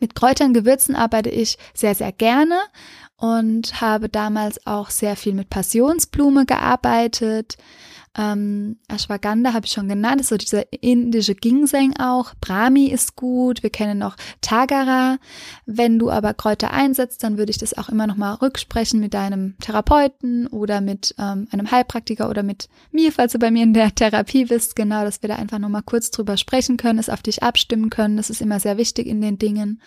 Mit 0.00 0.14
Kräutern, 0.14 0.52
Gewürzen 0.52 0.94
arbeite 0.94 1.30
ich 1.30 1.56
sehr, 1.74 1.94
sehr 1.94 2.12
gerne 2.12 2.58
und 3.16 3.80
habe 3.80 4.08
damals 4.08 4.64
auch 4.66 4.90
sehr 4.90 5.16
viel 5.16 5.34
mit 5.34 5.50
Passionsblume 5.50 6.44
gearbeitet, 6.44 7.56
ähm, 8.18 8.76
Ashwagandha 8.88 9.54
habe 9.54 9.66
ich 9.66 9.72
schon 9.72 9.88
genannt, 9.88 10.26
so 10.26 10.36
dieser 10.36 10.64
indische 10.82 11.36
Ginseng 11.36 11.94
auch. 11.98 12.34
Brahmi 12.40 12.86
ist 12.86 13.14
gut. 13.14 13.62
Wir 13.62 13.70
kennen 13.70 13.98
noch 13.98 14.16
Tagara. 14.40 15.18
Wenn 15.66 16.00
du 16.00 16.10
aber 16.10 16.34
Kräuter 16.34 16.72
einsetzt, 16.72 17.22
dann 17.22 17.38
würde 17.38 17.50
ich 17.50 17.58
das 17.58 17.78
auch 17.78 17.88
immer 17.88 18.08
noch 18.08 18.16
mal 18.16 18.34
rücksprechen 18.34 18.98
mit 18.98 19.14
deinem 19.14 19.56
Therapeuten 19.60 20.48
oder 20.48 20.80
mit 20.80 21.14
ähm, 21.16 21.46
einem 21.52 21.70
Heilpraktiker 21.70 22.28
oder 22.28 22.42
mit 22.42 22.68
mir, 22.90 23.12
falls 23.12 23.32
du 23.32 23.38
bei 23.38 23.52
mir 23.52 23.62
in 23.62 23.72
der 23.72 23.94
Therapie 23.94 24.46
bist. 24.46 24.74
Genau, 24.74 25.04
dass 25.04 25.22
wir 25.22 25.28
da 25.28 25.36
einfach 25.36 25.60
noch 25.60 25.68
mal 25.68 25.82
kurz 25.82 26.10
drüber 26.10 26.36
sprechen 26.36 26.76
können, 26.76 26.98
es 26.98 27.08
auf 27.08 27.22
dich 27.22 27.44
abstimmen 27.44 27.88
können. 27.88 28.16
Das 28.16 28.30
ist 28.30 28.42
immer 28.42 28.58
sehr 28.58 28.78
wichtig 28.78 29.06
in 29.06 29.20
den 29.20 29.38
Dingen. 29.38 29.80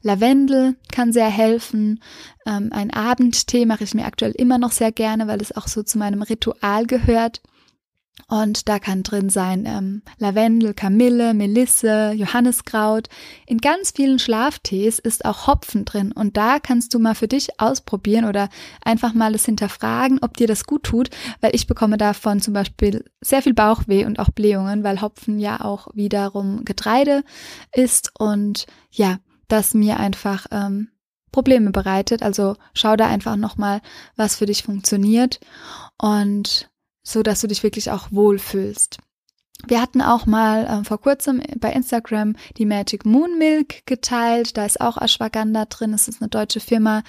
Lavendel 0.00 0.76
kann 0.90 1.12
sehr 1.12 1.28
helfen. 1.28 2.00
Ähm, 2.46 2.70
ein 2.72 2.90
Abendtee 2.90 3.66
mache 3.66 3.84
ich 3.84 3.92
mir 3.92 4.06
aktuell 4.06 4.32
immer 4.32 4.56
noch 4.56 4.72
sehr 4.72 4.92
gerne, 4.92 5.26
weil 5.26 5.42
es 5.42 5.54
auch 5.54 5.68
so 5.68 5.82
zu 5.82 5.98
meinem 5.98 6.22
Ritual 6.22 6.86
gehört. 6.86 7.42
Und 8.28 8.68
da 8.68 8.80
kann 8.80 9.04
drin 9.04 9.28
sein 9.28 9.66
ähm, 9.66 10.02
Lavendel, 10.18 10.74
Kamille, 10.74 11.32
Melisse, 11.32 12.12
Johanniskraut. 12.12 13.08
In 13.46 13.58
ganz 13.58 13.92
vielen 13.92 14.18
Schlaftees 14.18 14.98
ist 14.98 15.24
auch 15.24 15.46
Hopfen 15.46 15.84
drin. 15.84 16.10
Und 16.10 16.36
da 16.36 16.58
kannst 16.58 16.92
du 16.92 16.98
mal 16.98 17.14
für 17.14 17.28
dich 17.28 17.60
ausprobieren 17.60 18.24
oder 18.24 18.48
einfach 18.84 19.14
mal 19.14 19.34
es 19.34 19.44
hinterfragen, 19.44 20.18
ob 20.22 20.36
dir 20.36 20.48
das 20.48 20.64
gut 20.64 20.82
tut, 20.82 21.10
weil 21.40 21.54
ich 21.54 21.68
bekomme 21.68 21.98
davon 21.98 22.40
zum 22.40 22.52
Beispiel 22.52 23.04
sehr 23.20 23.42
viel 23.42 23.54
Bauchweh 23.54 24.04
und 24.04 24.18
auch 24.18 24.30
Blähungen, 24.30 24.82
weil 24.82 25.02
Hopfen 25.02 25.38
ja 25.38 25.60
auch 25.60 25.88
wiederum 25.94 26.64
Getreide 26.64 27.22
ist 27.72 28.10
und 28.18 28.66
ja, 28.90 29.18
das 29.46 29.74
mir 29.74 30.00
einfach 30.00 30.46
ähm, 30.50 30.88
Probleme 31.30 31.70
bereitet. 31.70 32.22
Also 32.22 32.56
schau 32.74 32.96
da 32.96 33.06
einfach 33.06 33.36
nochmal, 33.36 33.82
was 34.16 34.36
für 34.36 34.46
dich 34.46 34.64
funktioniert. 34.64 35.38
Und 35.98 36.68
so 37.06 37.22
dass 37.22 37.40
du 37.40 37.46
dich 37.46 37.62
wirklich 37.62 37.90
auch 37.90 38.08
wohlfühlst. 38.10 38.98
Wir 39.66 39.80
hatten 39.80 40.02
auch 40.02 40.26
mal 40.26 40.66
äh, 40.66 40.84
vor 40.84 41.00
kurzem 41.00 41.40
bei 41.58 41.72
Instagram 41.72 42.36
die 42.58 42.66
Magic 42.66 43.06
Moon 43.06 43.38
Milk 43.38 43.86
geteilt. 43.86 44.56
Da 44.56 44.66
ist 44.66 44.80
auch 44.80 45.00
Ashwagandha 45.00 45.64
drin. 45.64 45.94
Es 45.94 46.08
ist 46.08 46.20
eine 46.20 46.28
deutsche 46.28 46.60
Firma, 46.60 47.02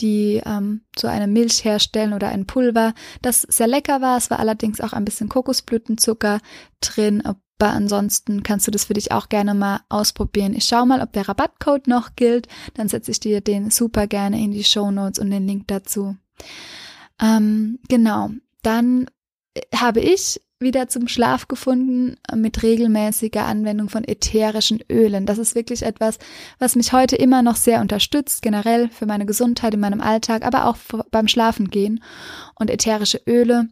die 0.00 0.42
ähm, 0.44 0.82
so 0.96 1.08
eine 1.08 1.26
Milch 1.26 1.64
herstellen 1.64 2.12
oder 2.12 2.28
ein 2.28 2.46
Pulver, 2.46 2.92
das 3.22 3.42
sehr 3.42 3.68
lecker 3.68 4.02
war. 4.02 4.18
Es 4.18 4.30
war 4.30 4.38
allerdings 4.38 4.80
auch 4.80 4.92
ein 4.92 5.04
bisschen 5.04 5.30
Kokosblütenzucker 5.30 6.40
drin. 6.80 7.24
Aber 7.24 7.70
ansonsten 7.70 8.42
kannst 8.42 8.66
du 8.66 8.70
das 8.70 8.84
für 8.84 8.94
dich 8.94 9.10
auch 9.10 9.28
gerne 9.28 9.54
mal 9.54 9.80
ausprobieren. 9.88 10.54
Ich 10.54 10.64
schau 10.64 10.84
mal, 10.84 11.00
ob 11.00 11.12
der 11.12 11.28
Rabattcode 11.28 11.88
noch 11.88 12.16
gilt. 12.16 12.48
Dann 12.74 12.88
setze 12.88 13.12
ich 13.12 13.20
dir 13.20 13.40
den 13.40 13.70
super 13.70 14.06
gerne 14.06 14.42
in 14.42 14.50
die 14.50 14.64
Show 14.64 14.90
Notes 14.90 15.18
und 15.18 15.30
den 15.30 15.46
Link 15.46 15.68
dazu. 15.68 16.16
Ähm, 17.20 17.78
genau. 17.88 18.30
Dann 18.62 19.06
habe 19.74 20.00
ich 20.00 20.40
wieder 20.60 20.88
zum 20.88 21.08
Schlaf 21.08 21.46
gefunden 21.48 22.16
mit 22.34 22.62
regelmäßiger 22.62 23.44
Anwendung 23.44 23.88
von 23.88 24.04
ätherischen 24.04 24.80
Ölen. 24.90 25.26
Das 25.26 25.38
ist 25.38 25.54
wirklich 25.54 25.82
etwas, 25.82 26.18
was 26.58 26.76
mich 26.76 26.92
heute 26.92 27.16
immer 27.16 27.42
noch 27.42 27.56
sehr 27.56 27.80
unterstützt, 27.80 28.42
generell 28.42 28.88
für 28.88 29.06
meine 29.06 29.26
Gesundheit 29.26 29.74
in 29.74 29.80
meinem 29.80 30.00
Alltag, 30.00 30.44
aber 30.44 30.66
auch 30.66 30.76
beim 31.10 31.28
Schlafengehen. 31.28 32.02
Und 32.54 32.70
ätherische 32.70 33.20
Öle 33.26 33.68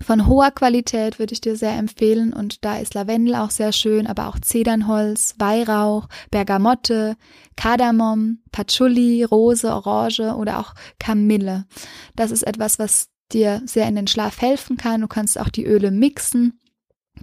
von 0.00 0.28
hoher 0.28 0.52
Qualität 0.52 1.18
würde 1.18 1.32
ich 1.32 1.40
dir 1.40 1.56
sehr 1.56 1.76
empfehlen 1.76 2.32
und 2.32 2.64
da 2.64 2.78
ist 2.78 2.94
Lavendel 2.94 3.34
auch 3.34 3.50
sehr 3.50 3.72
schön, 3.72 4.06
aber 4.06 4.28
auch 4.28 4.38
Zedernholz, 4.38 5.34
Weihrauch, 5.38 6.08
Bergamotte, 6.30 7.16
Kardamom, 7.56 8.38
Patchouli, 8.52 9.24
Rose, 9.24 9.72
Orange 9.72 10.36
oder 10.36 10.60
auch 10.60 10.74
Kamille. 11.00 11.66
Das 12.14 12.30
ist 12.30 12.44
etwas, 12.44 12.78
was 12.78 13.08
dir 13.32 13.62
sehr 13.64 13.88
in 13.88 13.96
den 13.96 14.06
Schlaf 14.06 14.40
helfen 14.40 14.76
kann. 14.76 15.00
Du 15.00 15.08
kannst 15.08 15.38
auch 15.38 15.48
die 15.48 15.64
Öle 15.64 15.90
mixen 15.90 16.60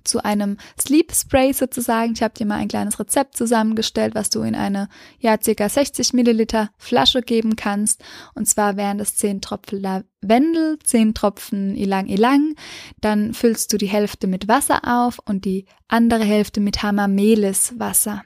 zu 0.04 0.24
einem 0.24 0.58
Sleep 0.80 1.12
Spray 1.14 1.54
sozusagen. 1.54 2.14
Ich 2.14 2.24
habe 2.24 2.34
dir 2.34 2.46
mal 2.46 2.58
ein 2.58 2.68
kleines 2.68 3.00
Rezept 3.00 3.38
zusammengestellt, 3.38 4.16
was 4.16 4.30
du 4.30 4.42
in 4.42 4.56
eine 4.56 4.90
ja 5.20 5.38
circa 5.42 5.70
60 5.70 6.14
Milliliter 6.14 6.70
Flasche 6.78 7.22
geben 7.22 7.56
kannst. 7.56 8.04
Und 8.34 8.48
zwar 8.48 8.78
wären 8.78 8.98
das 8.98 9.16
10 9.16 9.42
Tropfen 9.42 9.82
Lavendel, 9.82 10.78
10 10.84 11.14
Tropfen 11.14 11.76
Ilang 11.76 12.08
Ilang. 12.08 12.56
Dann 13.02 13.34
füllst 13.34 13.72
du 13.74 13.78
die 13.78 13.88
Hälfte 13.88 14.28
mit 14.28 14.48
Wasser 14.48 14.82
auf 14.84 15.20
und 15.26 15.46
die 15.46 15.66
andere 15.88 16.24
Hälfte 16.24 16.60
mit 16.60 16.84
Hamamelis 16.84 17.74
Wasser. 17.78 18.24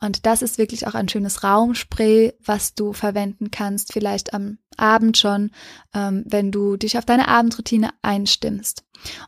Und 0.00 0.26
das 0.26 0.42
ist 0.42 0.58
wirklich 0.58 0.86
auch 0.86 0.94
ein 0.94 1.08
schönes 1.08 1.42
Raumspray, 1.42 2.34
was 2.44 2.74
du 2.74 2.92
verwenden 2.92 3.50
kannst, 3.50 3.92
vielleicht 3.92 4.34
am 4.34 4.58
Abend 4.76 5.18
schon, 5.18 5.50
ähm, 5.94 6.24
wenn 6.26 6.50
du 6.52 6.76
dich 6.76 6.96
auf 6.96 7.04
deine 7.04 7.28
Abendroutine 7.28 7.90
einstimmst. 8.02 8.84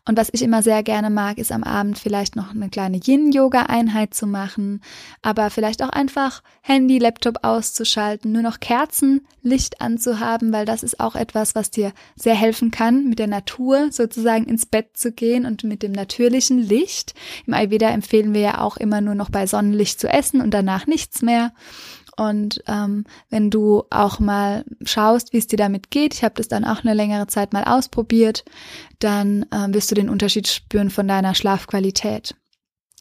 Und 0.07 0.19
was 0.19 0.29
ich 0.33 0.43
immer 0.43 0.63
sehr 0.63 0.83
gerne 0.83 1.11
mag, 1.11 1.39
ist 1.39 1.53
am 1.53 1.63
Abend 1.65 1.99
vielleicht 1.99 2.37
noch 2.37 2.51
eine 2.51 2.69
kleine 2.69 3.01
Yin-Yoga-Einheit 3.03 4.15
zu 4.15 4.27
machen, 4.27 4.81
aber 5.23 5.51
vielleicht 5.51 5.83
auch 5.83 5.89
einfach 5.89 6.43
Handy, 6.63 6.99
Laptop 6.99 7.39
auszuschalten, 7.43 8.33
nur 8.33 8.43
noch 8.43 8.61
Kerzenlicht 8.61 9.81
anzuhaben, 9.81 10.53
weil 10.53 10.67
das 10.67 10.83
ist 10.83 11.01
auch 11.01 11.15
etwas, 11.15 11.55
was 11.55 11.71
dir 11.71 11.93
sehr 12.17 12.35
helfen 12.35 12.71
kann, 12.71 13.09
mit 13.09 13.19
der 13.19 13.27
Natur 13.27 13.91
sozusagen 13.91 14.45
ins 14.45 14.67
Bett 14.67 14.97
zu 14.97 15.13
gehen 15.13 15.47
und 15.47 15.65
mit 15.65 15.83
dem 15.83 15.93
natürlichen 15.93 16.59
Licht. 16.59 17.15
Im 17.47 17.55
Ayurveda 17.55 17.89
empfehlen 17.91 18.35
wir 18.35 18.41
ja 18.41 18.61
auch 18.61 18.77
immer 18.77 19.01
nur 19.01 19.15
noch 19.15 19.31
bei 19.31 19.47
Sonnenlicht 19.47 20.01
zu 20.01 20.09
essen 20.09 20.41
und 20.41 20.53
danach 20.53 20.87
nichts 20.87 21.23
mehr. 21.23 21.53
Und 22.17 22.63
ähm, 22.67 23.05
wenn 23.31 23.51
du 23.51 23.85
auch 23.91 24.21
mal 24.21 24.65
schaust, 24.85 25.33
wie 25.33 25.39
es 25.39 25.47
dir 25.47 25.57
damit 25.57 25.91
geht, 25.91 26.15
ich 26.15 26.23
habe 26.23 26.35
das 26.35 26.49
dann 26.49 26.65
auch 26.65 26.85
eine 26.85 26.95
längere 26.95 27.27
Zeit 27.27 27.53
mal 27.53 27.65
ausprobiert, 27.65 28.45
dann 28.99 29.45
äh, 29.51 29.69
wirst 29.69 29.91
du 29.91 29.95
den 29.95 30.11
Unterschied 30.11 30.47
spüren 30.47 30.91
von 30.91 31.09
deiner 31.09 31.35
Schlafqualität. 31.35 32.35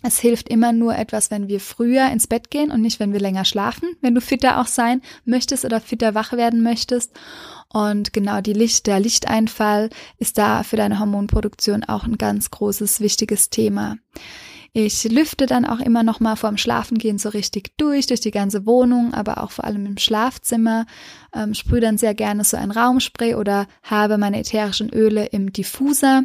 Es 0.03 0.19
hilft 0.19 0.49
immer 0.49 0.71
nur 0.73 0.95
etwas, 0.95 1.29
wenn 1.29 1.47
wir 1.47 1.59
früher 1.59 2.09
ins 2.09 2.25
Bett 2.25 2.49
gehen 2.49 2.71
und 2.71 2.81
nicht, 2.81 2.99
wenn 2.99 3.13
wir 3.13 3.19
länger 3.19 3.45
schlafen, 3.45 3.95
wenn 4.01 4.15
du 4.15 4.21
fitter 4.21 4.59
auch 4.59 4.65
sein 4.65 5.01
möchtest 5.25 5.63
oder 5.63 5.79
fitter 5.79 6.15
wach 6.15 6.33
werden 6.33 6.63
möchtest. 6.63 7.11
Und 7.69 8.11
genau 8.11 8.41
die 8.41 8.53
Licht, 8.53 8.87
der 8.87 8.99
Lichteinfall 8.99 9.89
ist 10.17 10.37
da 10.37 10.63
für 10.63 10.75
deine 10.75 10.99
Hormonproduktion 10.99 11.83
auch 11.83 12.03
ein 12.03 12.17
ganz 12.17 12.49
großes, 12.49 12.99
wichtiges 12.99 13.49
Thema. 13.49 13.97
Ich 14.73 15.03
lüfte 15.03 15.47
dann 15.47 15.65
auch 15.65 15.81
immer 15.81 16.01
noch 16.01 16.21
mal 16.21 16.37
vorm 16.37 16.55
Schlafengehen 16.55 17.17
so 17.17 17.27
richtig 17.27 17.75
durch, 17.75 18.07
durch 18.07 18.21
die 18.21 18.31
ganze 18.31 18.65
Wohnung, 18.65 19.13
aber 19.13 19.43
auch 19.43 19.51
vor 19.51 19.65
allem 19.65 19.85
im 19.85 19.97
Schlafzimmer. 19.97 20.85
Ähm, 21.35 21.53
sprühe 21.53 21.81
dann 21.81 21.97
sehr 21.97 22.13
gerne 22.13 22.45
so 22.45 22.55
ein 22.55 22.71
Raumspray 22.71 23.35
oder 23.35 23.67
habe 23.83 24.17
meine 24.17 24.39
ätherischen 24.39 24.89
Öle 24.89 25.25
im 25.25 25.51
Diffuser. 25.51 26.23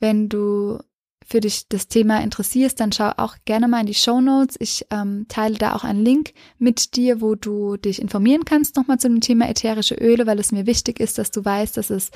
Wenn 0.00 0.28
du 0.28 0.80
für 1.28 1.40
dich 1.40 1.68
das 1.68 1.88
Thema 1.88 2.22
interessierst, 2.22 2.80
dann 2.80 2.90
schau 2.90 3.10
auch 3.18 3.36
gerne 3.44 3.68
mal 3.68 3.80
in 3.80 3.86
die 3.86 3.94
Show 3.94 4.22
Notes. 4.22 4.56
Ich 4.60 4.86
ähm, 4.90 5.26
teile 5.28 5.56
da 5.56 5.74
auch 5.74 5.84
einen 5.84 6.02
Link 6.02 6.32
mit 6.58 6.96
dir, 6.96 7.20
wo 7.20 7.34
du 7.34 7.76
dich 7.76 8.00
informieren 8.00 8.46
kannst 8.46 8.76
nochmal 8.76 8.98
zu 8.98 9.08
dem 9.08 9.20
Thema 9.20 9.46
ätherische 9.46 9.94
Öle, 9.94 10.26
weil 10.26 10.38
es 10.38 10.52
mir 10.52 10.64
wichtig 10.64 11.00
ist, 11.00 11.18
dass 11.18 11.30
du 11.30 11.44
weißt, 11.44 11.76
dass 11.76 11.90
es 11.90 12.10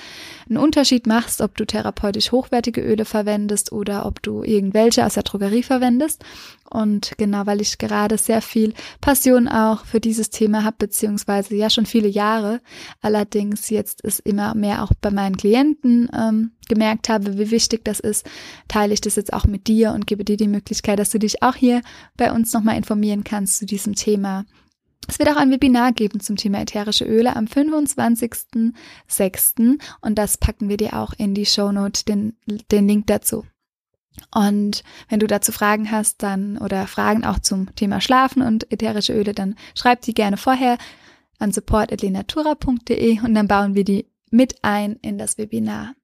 einen 0.48 0.56
Unterschied 0.56 1.06
machst, 1.06 1.42
ob 1.42 1.58
du 1.58 1.66
therapeutisch 1.66 2.32
hochwertige 2.32 2.80
Öle 2.80 3.04
verwendest 3.04 3.70
oder 3.70 4.06
ob 4.06 4.22
du 4.22 4.42
irgendwelche 4.44 5.04
aus 5.04 5.14
der 5.14 5.24
Drogerie 5.24 5.62
verwendest. 5.62 6.24
Und 6.70 7.12
genau, 7.18 7.44
weil 7.44 7.60
ich 7.60 7.76
gerade 7.76 8.16
sehr 8.16 8.40
viel 8.40 8.72
Passion 9.02 9.46
auch 9.46 9.84
für 9.84 10.00
dieses 10.00 10.30
Thema 10.30 10.64
habe, 10.64 10.76
beziehungsweise 10.78 11.54
ja 11.54 11.68
schon 11.68 11.84
viele 11.84 12.08
Jahre. 12.08 12.62
Allerdings 13.02 13.68
jetzt 13.68 14.00
ist 14.00 14.20
immer 14.20 14.54
mehr 14.54 14.82
auch 14.82 14.92
bei 15.02 15.10
meinen 15.10 15.36
Klienten 15.36 16.08
ähm, 16.16 16.52
gemerkt 16.68 17.08
habe, 17.08 17.38
wie 17.38 17.50
wichtig 17.50 17.84
das 17.84 17.98
ist, 18.00 18.26
teile 18.68 18.94
ich 18.94 19.00
das 19.00 19.16
jetzt 19.16 19.32
auch 19.32 19.46
mit 19.46 19.66
dir 19.66 19.92
und 19.92 20.06
gebe 20.06 20.24
dir 20.24 20.36
die 20.36 20.48
Möglichkeit, 20.48 20.98
dass 20.98 21.10
du 21.10 21.18
dich 21.18 21.42
auch 21.42 21.56
hier 21.56 21.82
bei 22.16 22.32
uns 22.32 22.52
nochmal 22.52 22.76
informieren 22.76 23.24
kannst 23.24 23.58
zu 23.58 23.66
diesem 23.66 23.94
Thema. 23.94 24.44
Es 25.08 25.18
wird 25.18 25.30
auch 25.30 25.36
ein 25.36 25.50
Webinar 25.50 25.92
geben 25.92 26.20
zum 26.20 26.36
Thema 26.36 26.60
ätherische 26.60 27.04
Öle 27.04 27.34
am 27.34 27.46
25.06. 27.46 29.80
und 30.00 30.16
das 30.16 30.38
packen 30.38 30.68
wir 30.68 30.76
dir 30.76 30.94
auch 30.94 31.12
in 31.16 31.34
die 31.34 31.46
Shownote, 31.46 32.04
den, 32.04 32.36
den 32.70 32.86
Link 32.86 33.08
dazu. 33.08 33.44
Und 34.34 34.82
wenn 35.08 35.20
du 35.20 35.26
dazu 35.26 35.52
Fragen 35.52 35.90
hast, 35.90 36.22
dann 36.22 36.58
oder 36.58 36.86
Fragen 36.86 37.24
auch 37.24 37.38
zum 37.38 37.74
Thema 37.74 38.00
Schlafen 38.00 38.42
und 38.42 38.70
ätherische 38.70 39.14
Öle, 39.14 39.32
dann 39.32 39.56
schreib 39.74 40.02
die 40.02 40.14
gerne 40.14 40.36
vorher 40.36 40.78
an 41.38 41.52
support.lenatura.de 41.52 43.20
und 43.20 43.34
dann 43.34 43.48
bauen 43.48 43.74
wir 43.74 43.84
die 43.84 44.06
mit 44.30 44.56
ein 44.62 44.96
in 45.02 45.18
das 45.18 45.38
Webinar. 45.38 45.94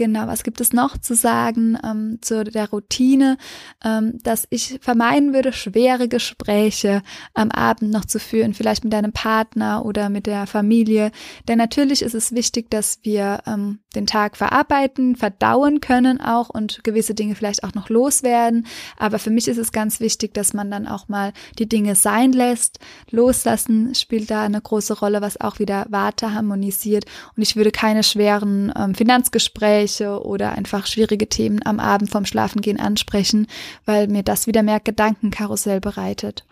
Genau, 0.00 0.26
was 0.26 0.44
gibt 0.44 0.62
es 0.62 0.72
noch 0.72 0.96
zu 0.96 1.14
sagen 1.14 1.76
ähm, 1.84 2.20
zu 2.22 2.42
der 2.42 2.70
Routine, 2.70 3.36
ähm, 3.84 4.18
dass 4.22 4.46
ich 4.48 4.78
vermeiden 4.80 5.34
würde, 5.34 5.52
schwere 5.52 6.08
Gespräche 6.08 7.02
am 7.34 7.50
Abend 7.50 7.90
noch 7.92 8.06
zu 8.06 8.18
führen, 8.18 8.54
vielleicht 8.54 8.82
mit 8.82 8.94
deinem 8.94 9.12
Partner 9.12 9.84
oder 9.84 10.08
mit 10.08 10.26
der 10.26 10.46
Familie. 10.46 11.10
Denn 11.48 11.58
natürlich 11.58 12.00
ist 12.00 12.14
es 12.14 12.32
wichtig, 12.32 12.70
dass 12.70 13.00
wir 13.02 13.40
ähm, 13.46 13.80
den 13.94 14.06
Tag 14.06 14.38
verarbeiten, 14.38 15.16
verdauen 15.16 15.82
können 15.82 16.18
auch 16.18 16.48
und 16.48 16.82
gewisse 16.82 17.14
Dinge 17.14 17.34
vielleicht 17.34 17.62
auch 17.62 17.74
noch 17.74 17.90
loswerden. 17.90 18.66
Aber 18.96 19.18
für 19.18 19.30
mich 19.30 19.48
ist 19.48 19.58
es 19.58 19.70
ganz 19.70 20.00
wichtig, 20.00 20.32
dass 20.32 20.54
man 20.54 20.70
dann 20.70 20.86
auch 20.86 21.08
mal 21.08 21.34
die 21.58 21.68
Dinge 21.68 21.94
sein 21.94 22.32
lässt. 22.32 22.78
Loslassen 23.10 23.94
spielt 23.94 24.30
da 24.30 24.44
eine 24.44 24.62
große 24.62 24.98
Rolle, 24.98 25.20
was 25.20 25.38
auch 25.38 25.58
wieder 25.58 25.84
Warte 25.90 26.32
harmonisiert. 26.32 27.04
Und 27.36 27.42
ich 27.42 27.56
würde 27.56 27.70
keine 27.70 28.02
schweren 28.02 28.72
ähm, 28.74 28.94
Finanzgespräche 28.94 29.49
oder 29.54 30.52
einfach 30.52 30.86
schwierige 30.86 31.28
Themen 31.28 31.60
am 31.64 31.80
Abend 31.80 32.10
vorm 32.10 32.26
Schlafengehen 32.26 32.80
ansprechen, 32.80 33.46
weil 33.84 34.08
mir 34.08 34.22
das 34.22 34.46
wieder 34.46 34.62
mehr 34.62 34.80
Gedankenkarussell 34.80 35.80
bereitet. 35.80 36.46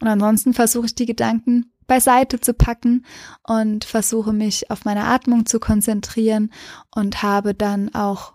Und 0.00 0.08
ansonsten 0.08 0.54
versuche 0.54 0.86
ich 0.86 0.94
die 0.94 1.06
Gedanken 1.06 1.72
beiseite 1.86 2.40
zu 2.40 2.52
packen 2.52 3.06
und 3.44 3.84
versuche 3.84 4.32
mich 4.32 4.70
auf 4.70 4.84
meine 4.84 5.04
Atmung 5.04 5.46
zu 5.46 5.60
konzentrieren 5.60 6.52
und 6.94 7.22
habe 7.22 7.54
dann 7.54 7.94
auch 7.94 8.34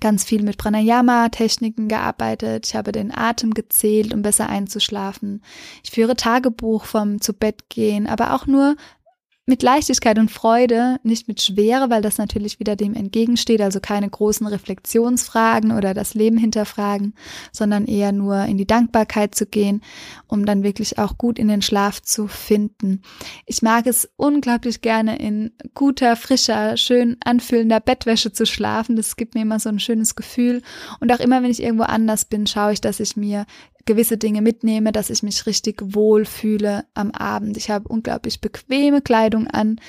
ganz 0.00 0.24
viel 0.24 0.42
mit 0.42 0.56
Pranayama-Techniken 0.56 1.88
gearbeitet. 1.88 2.66
Ich 2.66 2.74
habe 2.74 2.92
den 2.92 3.14
Atem 3.14 3.52
gezählt, 3.52 4.14
um 4.14 4.22
besser 4.22 4.48
einzuschlafen. 4.48 5.42
Ich 5.84 5.90
führe 5.90 6.16
Tagebuch 6.16 6.86
vom 6.86 7.20
zu 7.20 7.34
Bett 7.34 7.68
gehen, 7.68 8.06
aber 8.06 8.34
auch 8.34 8.46
nur 8.46 8.76
mit 9.44 9.64
Leichtigkeit 9.64 10.20
und 10.20 10.30
Freude, 10.30 10.98
nicht 11.02 11.26
mit 11.26 11.42
Schwere, 11.42 11.90
weil 11.90 12.00
das 12.00 12.16
natürlich 12.16 12.60
wieder 12.60 12.76
dem 12.76 12.94
entgegensteht, 12.94 13.60
also 13.60 13.80
keine 13.80 14.08
großen 14.08 14.46
Reflexionsfragen 14.46 15.72
oder 15.72 15.94
das 15.94 16.14
Leben 16.14 16.38
hinterfragen, 16.38 17.14
sondern 17.50 17.86
eher 17.86 18.12
nur 18.12 18.44
in 18.44 18.56
die 18.56 18.68
Dankbarkeit 18.68 19.34
zu 19.34 19.46
gehen, 19.46 19.82
um 20.28 20.46
dann 20.46 20.62
wirklich 20.62 20.98
auch 20.98 21.18
gut 21.18 21.40
in 21.40 21.48
den 21.48 21.60
Schlaf 21.60 22.00
zu 22.00 22.28
finden. 22.28 23.02
Ich 23.44 23.62
mag 23.62 23.88
es 23.88 24.08
unglaublich 24.14 24.80
gerne 24.80 25.18
in 25.18 25.50
guter, 25.74 26.14
frischer, 26.14 26.76
schön 26.76 27.16
anfühlender 27.24 27.80
Bettwäsche 27.80 28.32
zu 28.32 28.46
schlafen. 28.46 28.94
Das 28.94 29.16
gibt 29.16 29.34
mir 29.34 29.42
immer 29.42 29.58
so 29.58 29.70
ein 29.70 29.80
schönes 29.80 30.14
Gefühl. 30.14 30.62
Und 31.00 31.12
auch 31.12 31.20
immer, 31.20 31.42
wenn 31.42 31.50
ich 31.50 31.62
irgendwo 31.62 31.84
anders 31.84 32.26
bin, 32.26 32.46
schaue 32.46 32.74
ich, 32.74 32.80
dass 32.80 33.00
ich 33.00 33.16
mir 33.16 33.46
gewisse 33.84 34.16
Dinge 34.16 34.42
mitnehme, 34.42 34.92
dass 34.92 35.10
ich 35.10 35.22
mich 35.22 35.46
richtig 35.46 35.82
wohl 35.94 36.24
fühle 36.24 36.84
am 36.94 37.10
Abend. 37.10 37.56
Ich 37.56 37.70
habe 37.70 37.88
unglaublich 37.88 38.40
bequeme 38.40 39.02
Kleidung 39.02 39.46
an. 39.46 39.80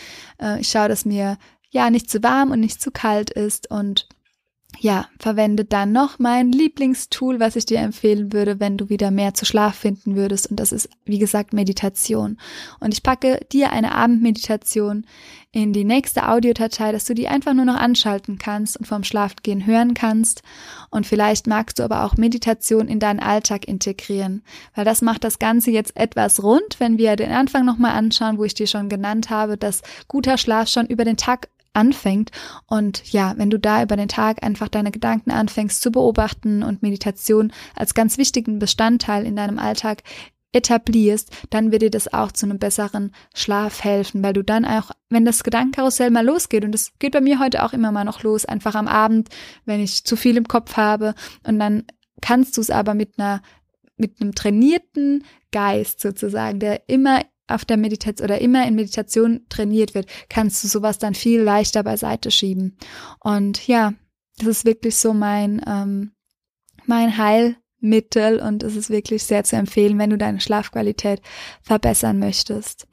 Äh, 0.42 0.60
ich 0.60 0.70
schaue, 0.70 0.90
dass 0.90 1.06
mir 1.06 1.38
ja 1.70 1.90
nicht 1.90 2.10
zu 2.10 2.22
warm 2.24 2.52
und 2.52 2.60
nicht 2.60 2.82
zu 2.82 2.92
kalt 2.92 3.30
ist 3.30 3.70
und 3.70 4.08
ja, 4.80 5.08
verwende 5.20 5.66
dann 5.66 5.92
noch 5.92 6.20
mein 6.20 6.52
Lieblingstool, 6.52 7.40
was 7.40 7.56
ich 7.56 7.66
dir 7.66 7.80
empfehlen 7.80 8.34
würde, 8.34 8.60
wenn 8.60 8.78
du 8.78 8.90
wieder 8.90 9.12
mehr 9.12 9.34
zu 9.34 9.46
Schlaf 9.46 9.76
finden 9.76 10.16
würdest. 10.16 10.50
Und 10.50 10.60
das 10.60 10.72
ist, 10.72 10.90
wie 11.06 11.20
gesagt, 11.20 11.54
Meditation. 11.54 12.38
Und 12.80 12.94
ich 12.94 13.04
packe 13.04 13.40
dir 13.52 13.72
eine 13.72 13.94
Abendmeditation 13.94 15.06
in 15.52 15.72
die 15.72 15.84
nächste 15.84 16.28
Audiodatei, 16.28 16.92
dass 16.92 17.06
du 17.06 17.14
die 17.14 17.28
einfach 17.28 17.54
nur 17.54 17.66
noch 17.66 17.76
anschalten 17.76 18.40
kannst 18.40 18.76
und 18.76 18.88
vorm 18.88 19.04
Schlafgehen 19.04 19.68
hören 19.68 19.94
kannst. 19.94 20.42
Und 20.90 21.06
vielleicht 21.06 21.46
magst 21.46 21.78
du 21.78 21.84
aber 21.84 22.04
auch 22.04 22.18
Meditation 22.18 22.88
in 22.88 23.00
deinen 23.00 23.20
Alltag 23.20 23.68
integrieren, 23.68 24.44
weil 24.74 24.84
das 24.84 25.04
macht 25.04 25.24
das 25.24 25.38
Ganze 25.38 25.70
jetzt 25.70 25.96
etwas 25.96 26.42
rund, 26.42 26.80
wenn 26.80 26.98
wir 26.98 27.16
den 27.16 27.32
Anfang 27.32 27.66
nochmal 27.66 27.92
anschauen, 27.92 28.40
wo 28.40 28.44
ich 28.44 28.56
dir 28.56 28.68
schon 28.68 28.90
genannt 28.90 29.30
habe, 29.30 29.56
dass 29.56 29.84
guter 30.08 30.40
Schlaf 30.40 30.68
schon 30.68 30.88
über 30.88 31.06
den 31.06 31.18
Tag 31.18 31.50
anfängt. 31.74 32.32
Und 32.68 33.12
ja, 33.12 33.34
wenn 33.38 33.50
du 33.50 33.60
da 33.60 33.84
über 33.84 33.96
den 33.96 34.08
Tag 34.08 34.44
einfach 34.44 34.68
deine 34.68 34.92
Gedanken 34.92 35.32
anfängst 35.32 35.82
zu 35.82 35.92
beobachten 35.92 36.64
und 36.64 36.82
Meditation 36.82 37.52
als 37.76 37.94
ganz 37.94 38.18
wichtigen 38.18 38.60
Bestandteil 38.60 39.26
in 39.26 39.36
deinem 39.36 39.60
Alltag 39.60 40.04
etablierst, 40.54 41.32
dann 41.50 41.72
wird 41.72 41.82
dir 41.82 41.90
das 41.90 42.14
auch 42.14 42.32
zu 42.32 42.46
einem 42.46 42.60
besseren 42.60 43.12
Schlaf 43.34 43.84
helfen, 43.84 44.24
weil 44.24 44.34
du 44.34 44.44
dann 44.44 44.66
auch, 44.66 44.92
wenn 45.10 45.26
das 45.26 45.44
Gedankenkarussell 45.44 46.12
mal 46.12 46.26
losgeht, 46.26 46.64
und 46.64 46.72
das 46.72 46.94
geht 47.00 47.14
bei 47.14 47.22
mir 47.22 47.40
heute 47.40 47.64
auch 47.64 47.74
immer 47.74 47.92
mal 47.92 48.06
noch 48.06 48.22
los, 48.22 48.46
einfach 48.46 48.76
am 48.76 48.88
Abend, 48.88 49.30
wenn 49.66 49.82
ich 49.82 50.04
zu 50.04 50.16
viel 50.16 50.38
im 50.38 50.48
Kopf 50.48 50.78
habe, 50.78 51.16
und 51.44 51.58
dann 51.58 51.86
kannst 52.22 52.56
du 52.56 52.62
es 52.62 52.70
aber 52.70 52.94
mit 52.94 53.18
einer 53.18 53.42
mit 53.96 54.22
einem 54.22 54.34
trainierten 54.34 55.24
Geist 55.52 56.02
sozusagen, 56.02 56.60
der 56.60 56.90
immer 56.90 57.22
auf 57.48 57.66
der 57.66 57.78
Meditation 57.78 58.26
oder 58.26 58.40
immer 58.42 58.66
in 58.68 58.76
Meditation 58.76 59.46
trainiert 59.50 59.96
wird, 59.96 60.08
kannst 60.30 60.64
du 60.64 60.68
sowas 60.68 60.98
dann 60.98 61.14
viel 61.14 61.42
leichter 61.42 61.84
beiseite 61.84 62.32
schieben. 62.32 62.78
Und 63.20 63.68
ja, 63.68 63.94
das 64.38 64.48
ist 64.48 64.66
wirklich 64.66 64.96
so 64.96 65.14
mein, 65.14 65.62
ähm, 65.68 66.12
mein 66.86 67.18
Heilmittel 67.18 68.40
und 68.40 68.64
es 68.64 68.76
ist 68.76 68.90
wirklich 68.90 69.24
sehr 69.24 69.44
zu 69.44 69.56
empfehlen, 69.56 70.00
wenn 70.00 70.10
du 70.10 70.18
deine 70.18 70.42
Schlafqualität 70.42 71.22
verbessern 71.62 72.20
möchtest. 72.20 72.88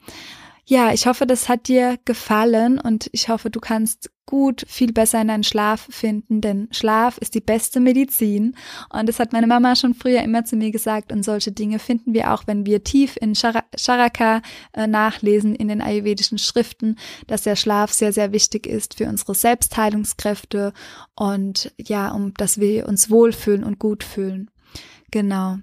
Ja, 0.71 0.93
ich 0.93 1.05
hoffe, 1.05 1.27
das 1.27 1.49
hat 1.49 1.67
dir 1.67 1.99
gefallen 2.05 2.79
und 2.79 3.09
ich 3.11 3.27
hoffe, 3.27 3.49
du 3.49 3.59
kannst 3.59 4.09
gut 4.25 4.63
viel 4.69 4.93
besser 4.93 5.19
in 5.19 5.27
deinen 5.27 5.43
Schlaf 5.43 5.85
finden, 5.89 6.39
denn 6.39 6.69
Schlaf 6.71 7.17
ist 7.17 7.35
die 7.35 7.41
beste 7.41 7.81
Medizin 7.81 8.55
und 8.89 9.09
das 9.09 9.19
hat 9.19 9.33
meine 9.33 9.47
Mama 9.47 9.75
schon 9.75 9.93
früher 9.93 10.21
immer 10.21 10.45
zu 10.45 10.55
mir 10.55 10.71
gesagt 10.71 11.11
und 11.11 11.23
solche 11.23 11.51
Dinge 11.51 11.77
finden 11.77 12.13
wir 12.13 12.33
auch, 12.33 12.43
wenn 12.47 12.65
wir 12.65 12.85
tief 12.85 13.17
in 13.19 13.35
Charaka 13.35 14.41
äh, 14.71 14.87
nachlesen 14.87 15.55
in 15.55 15.67
den 15.67 15.81
ayurvedischen 15.81 16.37
Schriften, 16.37 16.95
dass 17.27 17.41
der 17.41 17.57
Schlaf 17.57 17.91
sehr 17.91 18.13
sehr 18.13 18.31
wichtig 18.31 18.65
ist 18.65 18.93
für 18.93 19.09
unsere 19.09 19.35
Selbstheilungskräfte 19.35 20.71
und 21.17 21.73
ja, 21.77 22.11
um 22.11 22.33
dass 22.35 22.61
wir 22.61 22.87
uns 22.87 23.09
wohlfühlen 23.09 23.65
und 23.65 23.77
gut 23.77 24.05
fühlen. 24.05 24.49
Genau. 25.11 25.57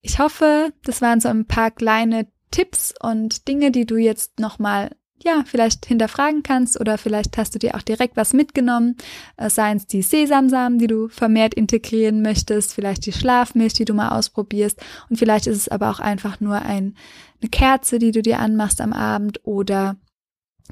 Ich 0.00 0.18
hoffe, 0.18 0.72
das 0.82 1.00
waren 1.00 1.20
so 1.20 1.28
ein 1.28 1.46
paar 1.46 1.70
kleine 1.70 2.26
Tipps 2.52 2.94
und 3.02 3.48
Dinge, 3.48 3.72
die 3.72 3.86
du 3.86 3.96
jetzt 3.96 4.38
nochmal 4.38 4.90
ja, 5.24 5.44
vielleicht 5.46 5.86
hinterfragen 5.86 6.42
kannst 6.42 6.80
oder 6.80 6.98
vielleicht 6.98 7.36
hast 7.38 7.54
du 7.54 7.58
dir 7.58 7.74
auch 7.76 7.82
direkt 7.82 8.16
was 8.16 8.32
mitgenommen, 8.32 8.96
äh, 9.36 9.50
seien 9.50 9.76
es 9.76 9.86
die 9.86 10.02
Sesamsamen, 10.02 10.78
die 10.78 10.86
du 10.86 11.08
vermehrt 11.08 11.54
integrieren 11.54 12.22
möchtest, 12.22 12.74
vielleicht 12.74 13.06
die 13.06 13.12
Schlafmilch, 13.12 13.74
die 13.74 13.84
du 13.84 13.94
mal 13.94 14.10
ausprobierst. 14.10 14.80
Und 15.08 15.16
vielleicht 15.16 15.46
ist 15.46 15.56
es 15.56 15.68
aber 15.68 15.90
auch 15.90 16.00
einfach 16.00 16.40
nur 16.40 16.56
ein, 16.56 16.96
eine 17.40 17.50
Kerze, 17.50 17.98
die 17.98 18.10
du 18.10 18.22
dir 18.22 18.38
anmachst 18.38 18.80
am 18.80 18.92
Abend 18.92 19.40
oder 19.44 19.96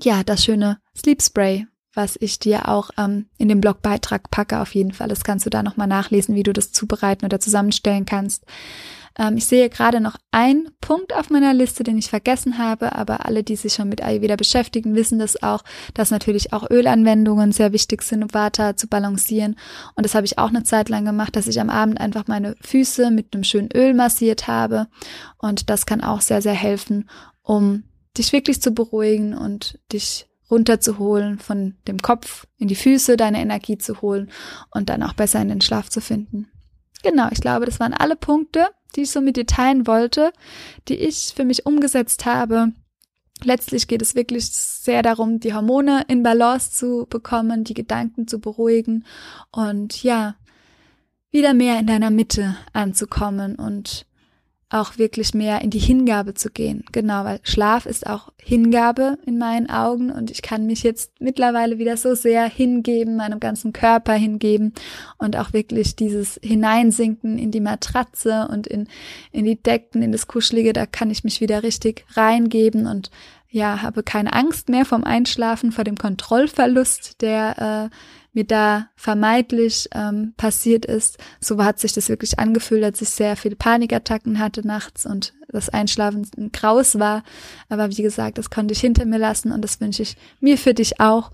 ja, 0.01 0.23
das 0.25 0.45
schöne 0.45 0.79
Sleep 0.97 1.23
Spray, 1.23 1.67
was 2.01 2.17
ich 2.19 2.39
dir 2.39 2.69
auch 2.69 2.91
ähm, 2.97 3.27
in 3.37 3.49
dem 3.49 3.61
Blogbeitrag 3.61 4.31
packe 4.31 4.61
auf 4.61 4.75
jeden 4.75 4.93
Fall. 4.93 5.09
Das 5.09 5.23
kannst 5.23 5.45
du 5.45 5.51
da 5.51 5.63
nochmal 5.63 5.87
nachlesen, 5.87 6.35
wie 6.35 6.43
du 6.43 6.55
das 6.55 6.73
zubereiten 6.73 7.27
oder 7.27 7.41
zusammenstellen 7.41 8.07
kannst. 8.07 8.47
Ähm, 9.19 9.37
ich 9.37 9.45
sehe 9.45 9.69
gerade 9.69 10.01
noch 10.01 10.17
einen 10.31 10.71
Punkt 10.81 11.15
auf 11.15 11.29
meiner 11.29 11.53
Liste, 11.53 11.85
den 11.85 11.99
ich 11.99 12.09
vergessen 12.09 12.57
habe, 12.57 12.95
aber 12.97 13.27
alle, 13.27 13.43
die 13.43 13.57
sich 13.57 13.75
schon 13.75 13.91
mit 13.91 14.03
Ayurveda 14.03 14.37
beschäftigen, 14.37 14.95
wissen 14.95 15.19
das 15.19 15.43
auch, 15.43 15.63
dass 15.93 16.11
natürlich 16.11 16.55
auch 16.55 16.71
Ölanwendungen 16.71 17.53
sehr 17.53 17.73
wichtig 17.73 18.01
sind, 18.01 18.23
um 18.23 18.33
Vata 18.33 18.77
zu 18.77 18.87
balancieren. 18.87 19.57
Und 19.95 20.07
das 20.07 20.15
habe 20.15 20.25
ich 20.25 20.39
auch 20.39 20.49
eine 20.49 20.63
Zeit 20.63 20.89
lang 20.89 21.05
gemacht, 21.05 21.37
dass 21.37 21.49
ich 21.49 21.61
am 21.61 21.69
Abend 21.69 22.01
einfach 22.01 22.27
meine 22.29 22.57
Füße 22.63 23.11
mit 23.11 23.35
einem 23.35 23.45
schönen 23.45 23.69
Öl 23.75 23.93
massiert 23.93 24.49
habe. 24.49 24.87
Und 25.37 25.69
das 25.69 25.85
kann 25.85 26.01
auch 26.01 26.23
sehr, 26.23 26.41
sehr 26.41 26.55
helfen, 26.55 27.11
um 27.43 27.83
dich 28.17 28.33
wirklich 28.33 28.63
zu 28.63 28.71
beruhigen 28.73 29.37
und 29.37 29.79
dich 29.93 30.30
runterzuholen, 30.51 31.39
von 31.39 31.75
dem 31.87 31.99
Kopf 31.99 32.47
in 32.59 32.69
die 32.69 32.75
Füße 32.75 33.17
deine 33.17 33.41
Energie 33.41 33.79
zu 33.79 34.01
holen 34.01 34.31
und 34.71 34.89
dann 34.89 35.03
auch 35.03 35.15
besser 35.15 35.41
in 35.41 35.49
den 35.49 35.61
Schlaf 35.61 35.89
zu 35.89 36.01
finden. 36.01 36.49
Genau, 37.03 37.29
ich 37.31 37.41
glaube, 37.41 37.67
das 37.67 37.81
waren 37.81 37.95
alle 37.95 38.17
Punkte, 38.17 38.67
die 38.95 39.03
ich 39.03 39.11
so 39.11 39.21
mit 39.21 39.37
dir 39.37 39.47
teilen 39.47 39.87
wollte, 39.87 40.33
die 40.89 40.97
ich 40.97 41.33
für 41.35 41.45
mich 41.45 41.67
umgesetzt 41.67 42.27
habe. 42.27 42.73
Letztlich 43.43 43.89
geht 43.89 44.03
es 44.03 44.15
wirklich 44.15 44.51
sehr 44.51 45.03
darum, 45.03 45.41
die 45.41 45.55
Hormone 45.55 46.05
in 46.09 46.23
Balance 46.23 46.73
zu 46.73 47.07
bekommen, 47.09 47.65
die 47.65 47.75
Gedanken 47.75 48.29
zu 48.29 48.39
beruhigen 48.39 49.07
und 49.51 50.03
ja, 50.03 50.35
wieder 51.31 51.55
mehr 51.55 51.79
in 51.79 51.87
deiner 51.87 52.11
Mitte 52.11 52.57
anzukommen 52.73 53.55
und 53.55 54.05
auch 54.71 54.99
wirklich 54.99 55.35
mehr 55.35 55.63
in 55.63 55.71
die 55.71 55.81
Hingabe 55.81 56.35
zu 56.35 56.49
gehen. 56.49 56.85
Genau, 56.93 57.25
weil 57.25 57.41
Schlaf 57.43 57.87
ist 57.87 58.07
auch 58.07 58.33
Hingabe 58.41 59.19
in 59.27 59.37
meinen 59.37 59.69
Augen 59.69 60.11
und 60.11 60.31
ich 60.31 60.43
kann 60.43 60.67
mich 60.67 60.85
jetzt 60.85 61.13
mittlerweile 61.21 61.79
wieder 61.79 61.97
so 61.97 62.15
sehr 62.15 62.45
hingeben, 62.45 63.17
meinem 63.17 63.41
ganzen 63.41 63.73
Körper 63.73 64.15
hingeben 64.15 64.73
und 65.19 65.37
auch 65.37 65.53
wirklich 65.53 65.97
dieses 65.97 66.39
Hineinsinken 66.43 67.37
in 67.37 67.51
die 67.51 67.61
Matratze 67.61 68.49
und 68.49 68.69
in, 68.69 68.87
in 69.33 69.45
die 69.45 69.61
Decken, 69.61 70.03
in 70.03 70.13
das 70.13 70.29
Kuschelige, 70.29 70.73
da 70.73 70.87
kann 70.87 71.11
ich 71.11 71.25
mich 71.25 71.41
wieder 71.41 71.65
richtig 71.65 72.05
reingeben 72.15 72.87
und 72.87 73.11
ja, 73.53 73.83
habe 73.83 74.05
keine 74.05 74.33
Angst 74.33 74.69
mehr 74.69 74.85
vom 74.85 75.03
Einschlafen, 75.03 75.73
vor 75.73 75.83
dem 75.83 75.97
Kontrollverlust, 75.97 77.21
der 77.21 77.91
äh, 77.91 77.97
mir 78.33 78.45
da 78.45 78.89
vermeidlich 78.95 79.89
ähm, 79.93 80.35
passiert 80.37 80.85
ist. 80.85 81.19
So 81.41 81.63
hat 81.65 81.81
sich 81.81 81.93
das 81.93 82.09
wirklich 82.09 82.39
angefühlt, 82.39 82.85
als 82.85 83.03
ich 83.03 83.11
sehr 83.11 83.37
viele 83.37 83.57
Panikattacken 83.57 84.39
hatte 84.39 84.67
nachts 84.67 85.07
und 85.07 85.33
das 85.49 85.69
Einschlafen 85.69 86.29
ein 86.37 86.53
Graus 86.53 86.99
war. 86.99 87.25
Aber 87.69 87.91
wie 87.91 88.03
gesagt, 88.03 88.39
das 88.39 88.51
konnte 88.51 88.73
ich 88.73 88.81
hinter 88.81 89.05
mir 89.05 89.19
lassen 89.19 89.53
und 89.53 89.63
das 89.63 89.81
wünsche 89.81 90.03
ich 90.03 90.17
mir 90.41 90.59
für 90.59 90.75
dich 90.75 91.01
auch 91.01 91.33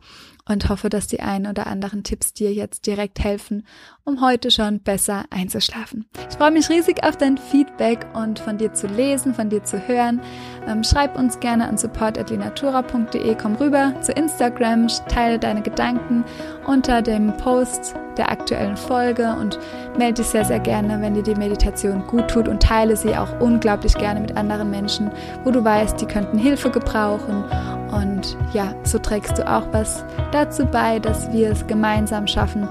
und 0.48 0.68
hoffe, 0.68 0.88
dass 0.88 1.06
die 1.06 1.20
ein 1.20 1.46
oder 1.46 1.66
anderen 1.66 2.04
Tipps 2.04 2.32
dir 2.32 2.52
jetzt 2.52 2.86
direkt 2.86 3.22
helfen, 3.22 3.66
um 4.04 4.20
heute 4.20 4.50
schon 4.50 4.80
besser 4.80 5.24
einzuschlafen. 5.30 6.06
Ich 6.30 6.36
freue 6.36 6.52
mich 6.52 6.68
riesig 6.68 7.04
auf 7.04 7.16
dein 7.16 7.36
Feedback 7.36 8.06
und 8.14 8.38
von 8.38 8.58
dir 8.58 8.72
zu 8.72 8.86
lesen, 8.86 9.34
von 9.34 9.50
dir 9.50 9.64
zu 9.64 9.86
hören. 9.88 10.20
Ähm, 10.66 10.84
schreib 10.84 11.18
uns 11.18 11.40
gerne 11.40 11.68
an 11.68 11.76
support.linatura.de, 11.76 13.34
komm 13.34 13.56
rüber 13.56 14.00
zu 14.00 14.12
Instagram, 14.12 14.88
teile 15.08 15.38
deine 15.38 15.62
Gedanken 15.62 16.24
unter 16.66 17.02
dem 17.02 17.36
Post 17.36 17.94
der 18.16 18.30
aktuellen 18.30 18.76
Folge 18.76 19.34
und 19.40 19.58
melde 19.98 20.22
dich 20.22 20.26
sehr, 20.26 20.44
sehr 20.44 20.60
gerne, 20.60 21.00
wenn 21.00 21.14
dir 21.14 21.22
die 21.22 21.34
Meditation 21.34 22.06
gut 22.06 22.28
tut 22.28 22.48
und 22.48 22.62
teile 22.62 22.96
sie 22.96 23.16
auch 23.16 23.40
unglaublich 23.40 23.94
gerne 23.94 24.20
mit 24.20 24.36
anderen 24.36 24.70
Menschen, 24.70 25.10
wo 25.44 25.50
du 25.50 25.64
weißt, 25.64 26.00
die 26.00 26.06
könnten 26.06 26.38
Hilfe 26.38 26.70
gebrauchen. 26.70 27.44
Und 27.92 28.36
ja, 28.52 28.74
so 28.82 28.98
trägst 28.98 29.38
du 29.38 29.48
auch 29.50 29.66
was 29.72 30.04
dazu 30.32 30.66
bei, 30.66 30.98
dass 30.98 31.32
wir 31.32 31.50
es 31.50 31.66
gemeinsam 31.66 32.26
schaffen, 32.26 32.68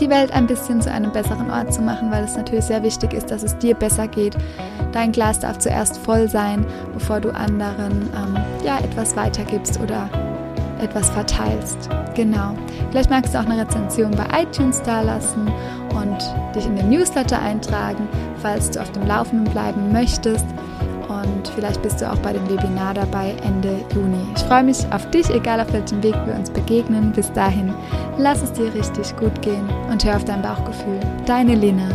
die 0.00 0.08
Welt 0.08 0.32
ein 0.32 0.46
bisschen 0.46 0.80
zu 0.80 0.90
einem 0.90 1.12
besseren 1.12 1.50
Ort 1.50 1.74
zu 1.74 1.82
machen, 1.82 2.10
weil 2.10 2.24
es 2.24 2.36
natürlich 2.36 2.64
sehr 2.64 2.82
wichtig 2.82 3.12
ist, 3.12 3.30
dass 3.30 3.42
es 3.42 3.58
dir 3.58 3.74
besser 3.74 4.06
geht. 4.06 4.36
Dein 4.92 5.12
Glas 5.12 5.40
darf 5.40 5.58
zuerst 5.58 5.98
voll 5.98 6.28
sein, 6.28 6.64
bevor 6.94 7.20
du 7.20 7.30
anderen 7.30 8.08
ähm, 8.14 8.36
ja 8.64 8.78
etwas 8.78 9.16
weitergibst 9.16 9.80
oder 9.80 10.08
etwas 10.80 11.10
verteilst. 11.10 11.88
Genau. 12.14 12.54
Vielleicht 12.90 13.10
magst 13.10 13.34
du 13.34 13.38
auch 13.38 13.46
eine 13.46 13.60
Rezension 13.60 14.10
bei 14.12 14.42
iTunes 14.42 14.82
dalassen 14.82 15.50
und 15.94 16.18
dich 16.54 16.66
in 16.66 16.76
den 16.76 16.90
Newsletter 16.90 17.40
eintragen, 17.40 18.08
falls 18.42 18.70
du 18.70 18.80
auf 18.80 18.90
dem 18.92 19.06
Laufenden 19.06 19.50
bleiben 19.52 19.92
möchtest. 19.92 20.46
Und 21.08 21.48
vielleicht 21.54 21.82
bist 21.82 22.00
du 22.00 22.10
auch 22.10 22.18
bei 22.18 22.32
dem 22.32 22.48
Webinar 22.48 22.94
dabei 22.94 23.34
Ende 23.44 23.80
Juni. 23.94 24.20
Ich 24.36 24.42
freue 24.42 24.62
mich 24.62 24.78
auf 24.92 25.08
dich, 25.10 25.28
egal 25.30 25.60
auf 25.60 25.72
welchem 25.72 26.02
Weg 26.02 26.14
wir 26.26 26.34
uns 26.34 26.50
begegnen. 26.50 27.12
Bis 27.12 27.32
dahin, 27.32 27.72
lass 28.18 28.42
es 28.42 28.52
dir 28.52 28.72
richtig 28.74 29.16
gut 29.16 29.40
gehen 29.42 29.68
und 29.90 30.04
hör 30.04 30.16
auf 30.16 30.24
dein 30.24 30.42
Bauchgefühl. 30.42 31.00
Deine 31.26 31.54
Lina. 31.54 31.88